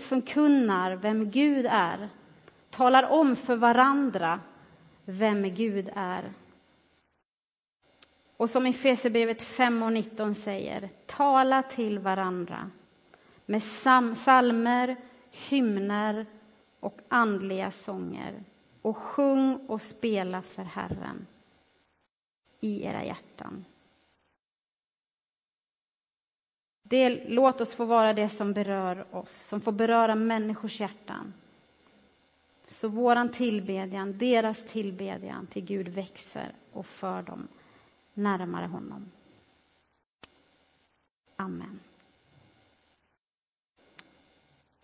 förkunnar 0.00 0.96
vem 0.96 1.30
Gud 1.30 1.66
är, 1.70 2.08
talar 2.70 3.02
om 3.02 3.36
för 3.36 3.56
varandra 3.56 4.40
vem 5.04 5.54
Gud 5.54 5.90
är. 5.94 6.32
Och 8.40 8.50
som 8.50 8.66
i 8.66 8.70
Efesierbrevet 8.70 9.42
5 9.42 9.82
och 9.82 9.92
19 9.92 10.34
säger, 10.34 10.88
tala 11.06 11.62
till 11.62 11.98
varandra 11.98 12.70
med 13.46 13.62
salmer, 14.16 14.96
hymner 15.30 16.26
och 16.80 17.00
andliga 17.08 17.70
sånger 17.70 18.44
och 18.82 18.96
sjung 18.96 19.66
och 19.68 19.82
spela 19.82 20.42
för 20.42 20.62
Herren 20.62 21.26
i 22.60 22.84
era 22.84 23.04
hjärtan. 23.04 23.64
Det, 26.82 27.28
låt 27.28 27.60
oss 27.60 27.74
få 27.74 27.84
vara 27.84 28.12
det 28.12 28.28
som 28.28 28.52
berör 28.52 29.06
oss, 29.10 29.32
som 29.32 29.60
får 29.60 29.72
beröra 29.72 30.14
människors 30.14 30.80
hjärtan. 30.80 31.34
Så 32.64 32.88
våran 32.88 33.32
tillbedjan, 33.32 34.18
deras 34.18 34.64
tillbedjan 34.64 35.46
till 35.46 35.64
Gud 35.64 35.88
växer 35.88 36.54
och 36.72 36.86
för 36.86 37.22
dem 37.22 37.48
närmare 38.20 38.66
honom. 38.66 39.10
Amen. 41.36 41.80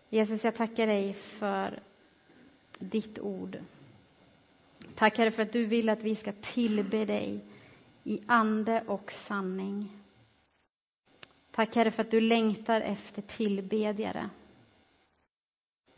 Jesus, 0.09 0.43
jag 0.43 0.55
tackar 0.55 0.87
dig 0.87 1.13
för 1.13 1.79
ditt 2.79 3.19
ord. 3.19 3.57
Tack 4.95 5.17
Herre 5.17 5.31
för 5.31 5.43
att 5.43 5.53
du 5.53 5.65
vill 5.65 5.89
att 5.89 6.03
vi 6.03 6.15
ska 6.15 6.31
tillbe 6.41 7.05
dig 7.05 7.45
i 8.03 8.21
ande 8.25 8.83
och 8.87 9.11
sanning. 9.11 9.89
Tack 11.51 11.75
Herre 11.75 11.91
för 11.91 12.03
att 12.03 12.11
du 12.11 12.21
längtar 12.21 12.81
efter 12.81 13.21
tillbedjare. 13.21 14.29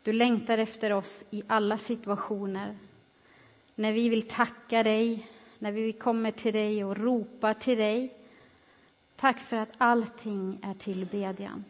Du 0.02 0.12
längtar 0.12 0.58
efter 0.58 0.92
oss 0.92 1.24
i 1.30 1.42
alla 1.46 1.78
situationer. 1.78 2.78
När 3.74 3.92
vi 3.92 4.08
vill 4.08 4.28
tacka 4.28 4.82
dig, 4.82 5.28
när 5.60 5.72
vi 5.72 5.92
kommer 5.92 6.30
till 6.30 6.52
dig 6.52 6.84
och 6.84 6.96
ropar 6.96 7.54
till 7.54 7.78
dig. 7.78 8.14
Tack 9.16 9.38
för 9.38 9.56
att 9.56 9.72
allting 9.78 10.58
är 10.62 10.74
tillbedjan. 10.74 11.64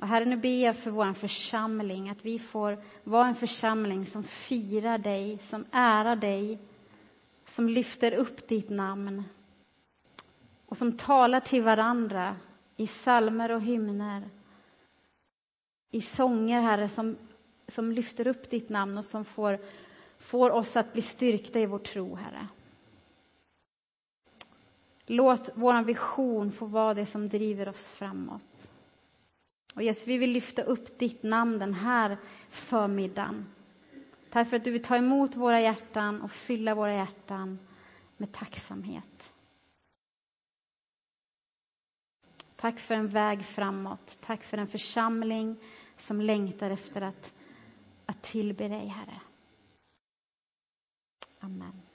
Och 0.00 0.08
Herre, 0.08 0.24
nu 0.24 0.36
ber 0.36 0.64
jag 0.64 0.76
för 0.76 0.90
vår 0.90 1.12
församling, 1.12 2.10
att 2.10 2.24
vi 2.24 2.38
får 2.38 2.78
vara 3.04 3.26
en 3.26 3.34
församling 3.34 4.06
som 4.06 4.24
firar 4.24 4.98
dig, 4.98 5.38
som 5.38 5.64
ärar 5.72 6.16
dig, 6.16 6.58
som 7.46 7.68
lyfter 7.68 8.14
upp 8.14 8.48
ditt 8.48 8.70
namn 8.70 9.24
och 10.66 10.76
som 10.76 10.92
talar 10.92 11.40
till 11.40 11.62
varandra 11.62 12.36
i 12.76 12.86
salmer 12.86 13.50
och 13.50 13.62
hymner. 13.62 14.22
I 15.90 16.00
sånger, 16.00 16.60
Herre, 16.60 16.88
som, 16.88 17.16
som 17.68 17.92
lyfter 17.92 18.26
upp 18.26 18.50
ditt 18.50 18.68
namn 18.68 18.98
och 18.98 19.04
som 19.04 19.24
får, 19.24 19.58
får 20.22 20.50
oss 20.50 20.76
att 20.76 20.92
bli 20.92 21.02
styrkta 21.02 21.60
i 21.60 21.66
vår 21.66 21.78
tro, 21.78 22.14
Herre. 22.14 22.46
Låt 25.06 25.50
vår 25.54 25.82
vision 25.82 26.52
få 26.52 26.66
vara 26.66 26.94
det 26.94 27.06
som 27.06 27.28
driver 27.28 27.68
oss 27.68 27.88
framåt. 27.88 28.70
Och 29.74 29.82
Jesus, 29.82 30.06
vi 30.06 30.18
vill 30.18 30.30
lyfta 30.30 30.62
upp 30.62 30.98
ditt 30.98 31.22
namn 31.22 31.58
den 31.58 31.74
här 31.74 32.16
förmiddagen. 32.50 33.46
Tack 34.30 34.48
för 34.48 34.56
att 34.56 34.64
du 34.64 34.70
vill 34.70 34.82
ta 34.82 34.96
emot 34.96 35.36
våra 35.36 35.60
hjärtan 35.60 36.22
och 36.22 36.30
fylla 36.30 36.74
våra 36.74 36.94
hjärtan 36.94 37.58
med 38.16 38.32
tacksamhet. 38.32 39.32
Tack 42.56 42.80
för 42.80 42.94
en 42.94 43.08
väg 43.08 43.44
framåt. 43.44 44.18
Tack 44.20 44.42
för 44.42 44.58
en 44.58 44.68
församling 44.68 45.56
som 45.98 46.20
längtar 46.20 46.70
efter 46.70 47.00
att, 47.00 47.34
att 48.06 48.22
tillbe 48.22 48.68
dig, 48.68 48.86
Herre. 48.86 49.20
Amen. 51.44 51.91